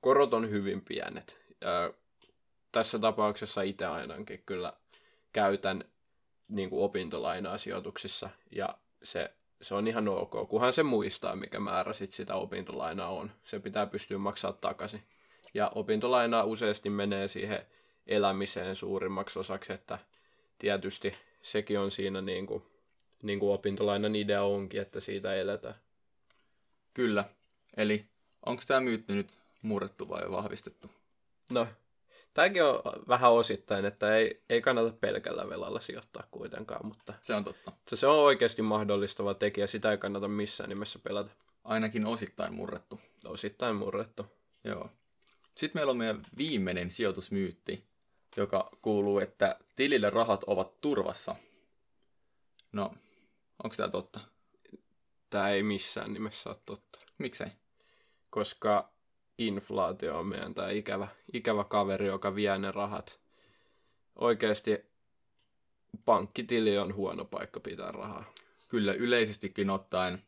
korot 0.00 0.34
on 0.34 0.50
hyvin 0.50 0.80
pienet. 0.80 1.38
Ja 1.60 1.94
tässä 2.72 2.98
tapauksessa 2.98 3.62
itse 3.62 3.86
ainakin 3.86 4.42
kyllä 4.46 4.72
käytän 5.32 5.84
niin 6.48 6.70
kuin 6.70 6.84
opintolainaa 6.84 7.58
sijoituksissa. 7.58 8.30
Ja 8.50 8.78
se 9.02 9.30
se 9.64 9.74
on 9.74 9.88
ihan 9.88 10.08
ok, 10.08 10.48
kunhan 10.48 10.72
se 10.72 10.82
muistaa, 10.82 11.36
mikä 11.36 11.60
määrä 11.60 11.92
sit 11.92 12.12
sitä 12.12 12.34
opintolainaa 12.34 13.08
on. 13.08 13.30
Se 13.44 13.60
pitää 13.60 13.86
pystyä 13.86 14.18
maksaa 14.18 14.52
takaisin. 14.52 15.02
Ja 15.54 15.72
opintolainaa 15.74 16.44
useasti 16.44 16.90
menee 16.90 17.28
siihen 17.28 17.66
elämiseen 18.06 18.76
suurimmaksi 18.76 19.38
osaksi, 19.38 19.72
että 19.72 19.98
tietysti 20.58 21.14
sekin 21.42 21.78
on 21.78 21.90
siinä 21.90 22.20
niin 22.20 22.46
kuin, 22.46 22.62
niin 23.24 23.40
kuin 23.40 23.52
opintolainan 23.54 24.16
idea 24.16 24.42
onkin, 24.42 24.80
että 24.80 25.00
siitä 25.00 25.34
eletään. 25.34 25.74
Kyllä. 26.94 27.24
Eli 27.76 28.04
onko 28.46 28.62
tämä 28.66 28.80
myytti 28.80 29.12
nyt 29.14 29.38
murrettu 29.62 30.08
vai 30.08 30.30
vahvistettu? 30.30 30.90
No, 31.50 31.66
tämäkin 32.34 32.64
on 32.64 32.82
vähän 33.08 33.32
osittain, 33.32 33.84
että 33.84 34.16
ei, 34.16 34.42
ei 34.48 34.62
kannata 34.62 34.96
pelkällä 35.00 35.48
velalla 35.48 35.80
sijoittaa 35.80 36.24
kuitenkaan, 36.30 36.86
mutta 36.86 37.14
Se 37.22 37.34
on 37.34 37.44
totta. 37.44 37.72
se, 37.88 37.96
se 37.96 38.06
on 38.06 38.18
oikeasti 38.18 38.62
mahdollistava 38.62 39.34
tekijä, 39.34 39.66
sitä 39.66 39.90
ei 39.90 39.98
kannata 39.98 40.28
missään 40.28 40.68
nimessä 40.68 40.98
pelätä. 40.98 41.30
Ainakin 41.64 42.06
osittain 42.06 42.54
murrettu. 42.54 43.00
Osittain 43.24 43.76
murrettu. 43.76 44.26
Joo. 44.64 44.90
Sitten 45.54 45.80
meillä 45.80 45.90
on 45.90 45.96
meidän 45.96 46.26
viimeinen 46.36 46.90
sijoitusmyytti, 46.90 47.84
joka 48.36 48.70
kuuluu, 48.82 49.18
että 49.18 49.56
tilille 49.76 50.10
rahat 50.10 50.44
ovat 50.46 50.80
turvassa. 50.80 51.36
No, 52.72 52.94
onko 53.62 53.76
tämä 53.76 53.88
totta? 53.88 54.20
Tämä 55.30 55.48
ei 55.48 55.62
missään 55.62 56.12
nimessä 56.12 56.50
ole 56.50 56.58
totta. 56.66 56.98
Miksei? 57.18 57.48
koska 58.34 58.92
inflaatio 59.38 60.18
on 60.18 60.26
meidän 60.26 60.54
tämä 60.54 60.70
ikävä, 60.70 61.08
ikävä 61.32 61.64
kaveri, 61.64 62.06
joka 62.06 62.34
vie 62.34 62.58
ne 62.58 62.72
rahat. 62.72 63.20
Oikeasti 64.16 64.84
pankkitili 66.04 66.78
on 66.78 66.94
huono 66.94 67.24
paikka 67.24 67.60
pitää 67.60 67.92
rahaa. 67.92 68.24
Kyllä 68.68 68.92
yleisestikin 68.92 69.70
ottaen, 69.70 70.22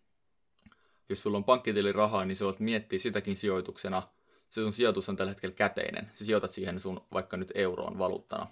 jos 1.09 1.23
sulla 1.23 1.39
on 1.39 1.45
pankkitili 1.45 1.93
rahaa, 1.93 2.25
niin 2.25 2.37
sä 2.37 2.45
voit 2.45 2.61
miettiä 2.61 2.99
sitäkin 2.99 3.37
sijoituksena. 3.37 4.03
Se 4.51 4.63
sun 4.63 4.73
sijoitus 4.73 5.09
on 5.09 5.17
tällä 5.17 5.31
hetkellä 5.31 5.55
käteinen. 5.55 6.11
Sä 6.15 6.25
sijoitat 6.25 6.53
siihen 6.53 6.81
sun 6.81 7.01
vaikka 7.13 7.37
nyt 7.37 7.53
euroon 7.55 7.99
valuuttana. 7.99 8.47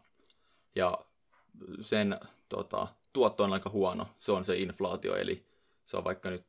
Ja 0.74 0.98
sen 1.80 2.20
tota, 2.48 2.88
tuotto 3.14 3.44
on 3.44 3.52
aika 3.52 3.70
huono. 3.70 4.08
Se 4.18 4.32
on 4.32 4.44
se 4.44 4.56
inflaatio, 4.56 5.16
eli 5.16 5.46
se 5.86 5.96
on 5.96 6.04
vaikka 6.04 6.30
nyt, 6.30 6.46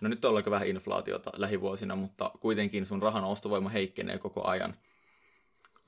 no 0.00 0.08
nyt 0.08 0.24
on 0.24 0.36
aika 0.36 0.50
vähän 0.50 0.68
inflaatiota 0.68 1.30
lähivuosina, 1.36 1.96
mutta 1.96 2.30
kuitenkin 2.40 2.86
sun 2.86 3.02
rahan 3.02 3.24
ostovoima 3.24 3.68
heikkenee 3.68 4.18
koko 4.18 4.46
ajan. 4.46 4.74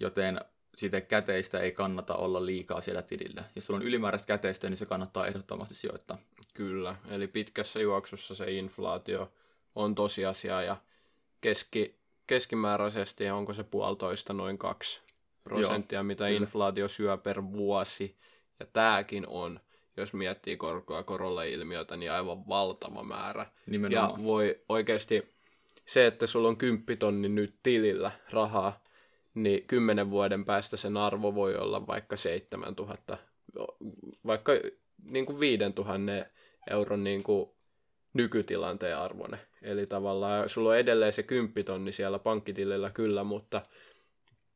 Joten 0.01 0.41
sitä 0.77 1.01
käteistä 1.01 1.61
ei 1.61 1.73
kannata 1.73 2.15
olla 2.15 2.47
liikaa 2.47 2.81
siellä 2.81 3.03
tilillä. 3.03 3.45
Jos 3.55 3.67
sulla 3.67 3.81
on 3.81 3.87
ylimääräistä 3.87 4.27
käteistä, 4.27 4.69
niin 4.69 4.77
se 4.77 4.87
kannattaa 4.87 5.27
ehdottomasti 5.27 5.75
sijoittaa. 5.75 6.19
Kyllä, 6.55 6.97
eli 7.11 7.27
pitkässä 7.27 7.81
juoksussa 7.81 8.35
se 8.35 8.53
inflaatio 8.53 9.33
on 9.75 9.95
tosiasia 9.95 10.63
ja 10.63 10.77
keski, 11.41 11.99
keskimääräisesti 12.27 13.31
onko 13.31 13.55
se 13.55 13.65
puolitoista 13.65 14.33
noin 14.33 14.59
kaksi 14.59 15.01
prosenttia, 15.45 15.97
Joo, 15.97 16.05
mitä 16.05 16.25
kyllä. 16.25 16.37
inflaatio 16.37 16.89
syö 16.89 17.17
per 17.17 17.43
vuosi. 17.43 18.17
Ja 18.61 18.67
tämäkin 18.67 19.27
on, 19.27 19.61
jos 19.97 20.15
miettii 20.15 20.57
korkoa 20.57 21.03
korolle 21.03 21.51
ilmiötä, 21.51 21.97
niin 21.97 22.13
aivan 22.13 22.49
valtava 22.49 23.03
määrä. 23.03 23.47
Nimenomaan. 23.67 24.21
Ja 24.21 24.25
voi 24.25 24.61
oikeasti, 24.69 25.29
se, 25.87 26.07
että 26.07 26.27
sulla 26.27 26.49
on 26.49 26.57
kymppitonni 26.57 27.29
nyt 27.29 27.55
tilillä 27.63 28.11
rahaa, 28.31 28.83
niin 29.35 29.67
kymmenen 29.67 30.11
vuoden 30.11 30.45
päästä 30.45 30.77
sen 30.77 30.97
arvo 30.97 31.35
voi 31.35 31.57
olla 31.57 31.87
vaikka 31.87 32.17
7000, 32.17 33.19
vaikka 34.27 34.53
niin 35.05 35.27
kuin 35.27 35.41
5000 35.41 36.13
euron 36.71 37.05
niin 37.05 37.23
kuin 37.23 37.47
nykytilanteen 38.15 38.97
arvone. 38.97 39.39
Eli 39.63 39.87
tavallaan 39.87 40.49
sulla 40.49 40.69
on 40.71 40.77
edelleen 40.77 41.13
se 41.13 41.23
kymppitonni 41.23 41.93
siellä 41.93 42.19
pankkitilillä 42.19 42.91
kyllä, 42.91 43.25
mutta 43.25 43.63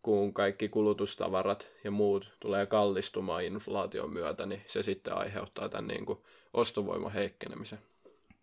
kun 0.06 0.34
kaikki 0.34 0.68
kulutustavarat 0.68 1.68
ja 1.84 1.90
muut 1.90 2.32
tulee 2.40 2.66
kallistumaan 2.66 3.44
inflaation 3.44 4.12
myötä, 4.12 4.46
niin 4.46 4.62
se 4.66 4.82
sitten 4.82 5.18
aiheuttaa 5.18 5.68
tämän 5.68 5.86
niin 5.86 6.06
kuin 6.06 6.18
ostovoiman 6.52 7.12
heikkenemisen. 7.12 7.78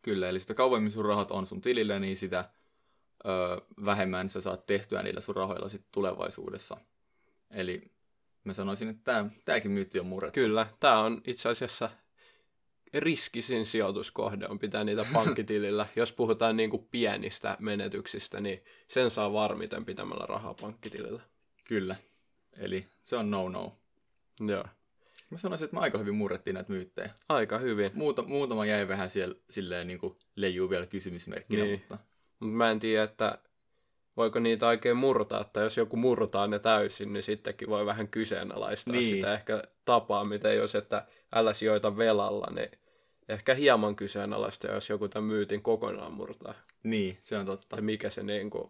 Kyllä, 0.01 0.29
eli 0.29 0.39
sitä 0.39 0.53
kauemmin 0.53 0.91
sun 0.91 1.05
rahat 1.05 1.31
on 1.31 1.45
sun 1.45 1.61
tilille, 1.61 1.99
niin 1.99 2.17
sitä 2.17 2.49
ö, 3.25 3.61
vähemmän 3.85 4.29
sä 4.29 4.41
saat 4.41 4.65
tehtyä 4.65 5.03
niillä 5.03 5.21
sun 5.21 5.35
rahoilla 5.35 5.69
sit 5.69 5.85
tulevaisuudessa. 5.91 6.77
Eli 7.51 7.91
mä 8.43 8.53
sanoisin, 8.53 8.89
että 8.89 9.03
tämä, 9.03 9.29
tämäkin 9.45 9.71
myytti 9.71 9.99
on 9.99 10.05
murrettu. 10.05 10.39
Kyllä, 10.39 10.67
tämä 10.79 10.99
on 10.99 11.21
itse 11.27 11.49
asiassa 11.49 11.89
riskisin 12.93 13.65
sijoituskohde 13.65 14.47
on 14.47 14.59
pitää 14.59 14.83
niitä 14.83 15.05
pankkitilillä. 15.13 15.87
Jos 15.95 16.13
puhutaan 16.13 16.57
niin 16.57 16.69
kuin 16.69 16.87
pienistä 16.91 17.57
menetyksistä, 17.59 18.39
niin 18.39 18.63
sen 18.87 19.09
saa 19.09 19.33
varmiten 19.33 19.85
pitämällä 19.85 20.25
rahaa 20.25 20.53
pankkitilillä. 20.53 21.32
Kyllä, 21.63 21.95
eli 22.57 22.87
se 23.03 23.15
on 23.15 23.31
no-no. 23.31 23.77
Joo. 24.39 24.65
Mä 25.29 25.37
sanoisin, 25.37 25.65
että 25.65 25.75
me 25.75 25.81
aika 25.81 25.97
hyvin 25.97 26.15
murrettiin 26.15 26.53
näitä 26.53 26.71
myyttejä. 26.71 27.09
Aika 27.29 27.57
hyvin. 27.57 27.91
Muuta, 27.93 28.21
muutama 28.21 28.65
jäi 28.65 28.87
vähän 28.87 29.09
siellä 29.09 29.35
silleen 29.49 29.87
niin 29.87 29.99
kuin 29.99 30.15
leijuu 30.35 30.69
vielä 30.69 30.85
kysymysmerkkinä, 30.85 31.63
niin. 31.63 31.79
mutta 31.79 31.97
mutta 32.43 32.57
mä 32.57 32.71
en 32.71 32.79
tiedä, 32.79 33.03
että 33.03 33.37
voiko 34.17 34.39
niitä 34.39 34.67
oikein 34.67 34.97
murtaa, 34.97 35.41
että 35.41 35.59
jos 35.59 35.77
joku 35.77 35.97
murtaa 35.97 36.47
ne 36.47 36.59
täysin, 36.59 37.13
niin 37.13 37.23
sittenkin 37.23 37.69
voi 37.69 37.85
vähän 37.85 38.07
kyseenalaistaa 38.07 38.95
niin. 38.95 39.15
sitä 39.15 39.33
ehkä 39.33 39.63
tapaa, 39.85 40.25
miten 40.25 40.57
jos, 40.57 40.75
että 40.75 41.05
älä 41.35 41.53
sijoita 41.53 41.97
velalla, 41.97 42.47
niin 42.55 42.71
ehkä 43.29 43.53
hieman 43.53 43.95
kyseenalaista, 43.95 44.67
jos 44.67 44.89
joku 44.89 45.07
tämän 45.07 45.27
myytin 45.27 45.61
kokonaan 45.61 46.13
murtaa. 46.13 46.53
Niin, 46.83 47.17
se 47.21 47.37
on 47.37 47.45
totta. 47.45 47.75
Ja 47.75 47.81
mikä 47.81 48.09
se 48.09 48.23
niin 48.23 48.49
kuin 48.49 48.69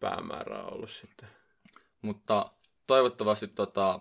päämäärä 0.00 0.62
on 0.62 0.72
ollut 0.72 0.90
sitten. 0.90 1.28
Mutta 2.06 2.50
toivottavasti, 2.86 3.46
tota, 3.48 4.00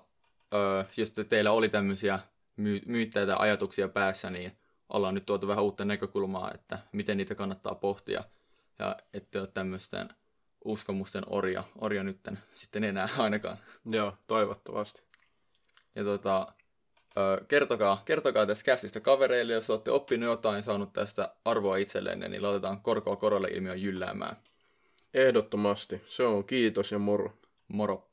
jos 0.98 1.14
teillä 1.30 1.52
oli 1.52 1.70
tämmöisiä 1.70 2.20
my- 2.58 2.82
myyttejä 2.86 3.26
tai 3.26 3.36
ajatuksia 3.40 3.88
päässä, 3.88 4.30
niin 4.30 4.58
ollaan 4.90 5.14
nyt 5.14 5.26
tuotu 5.26 5.48
vähän 5.48 5.64
uutta 5.64 5.86
näkökulmaa, 5.86 6.52
että 6.54 6.80
miten 6.92 7.18
niitä 7.18 7.36
kannattaa 7.36 7.76
pohtia– 7.76 8.24
ja 8.80 8.96
ette 9.14 9.40
ole 9.40 9.48
tämmöisten 9.48 10.10
uskomusten 10.66 11.24
orja, 11.28 11.64
orja 11.82 12.04
nytten 12.04 12.40
sitten 12.54 12.84
enää 12.84 13.10
ainakaan. 13.18 13.58
Joo, 13.86 14.18
toivottavasti. 14.28 15.02
Ja 15.96 16.04
tota, 16.04 16.54
kertokaa, 17.48 18.02
kertokaa 18.06 18.46
tästä 18.46 18.64
kästistä 18.64 19.00
kavereille, 19.00 19.54
jos 19.54 19.70
olette 19.70 19.92
oppinut 19.92 20.30
jotain 20.30 20.56
ja 20.56 20.62
saanut 20.62 20.94
tästä 20.94 21.36
arvoa 21.46 21.78
itsellenne, 21.78 22.28
niin 22.28 22.44
laitetaan 22.44 22.82
korkoa 22.82 23.16
korolle 23.16 23.48
ilmiön 23.48 23.82
jylläämään. 23.82 24.38
Ehdottomasti. 25.14 26.02
Se 26.08 26.24
on 26.24 26.44
kiitos 26.44 26.92
ja 26.92 27.00
moro. 27.00 27.34
Moro. 27.68 28.10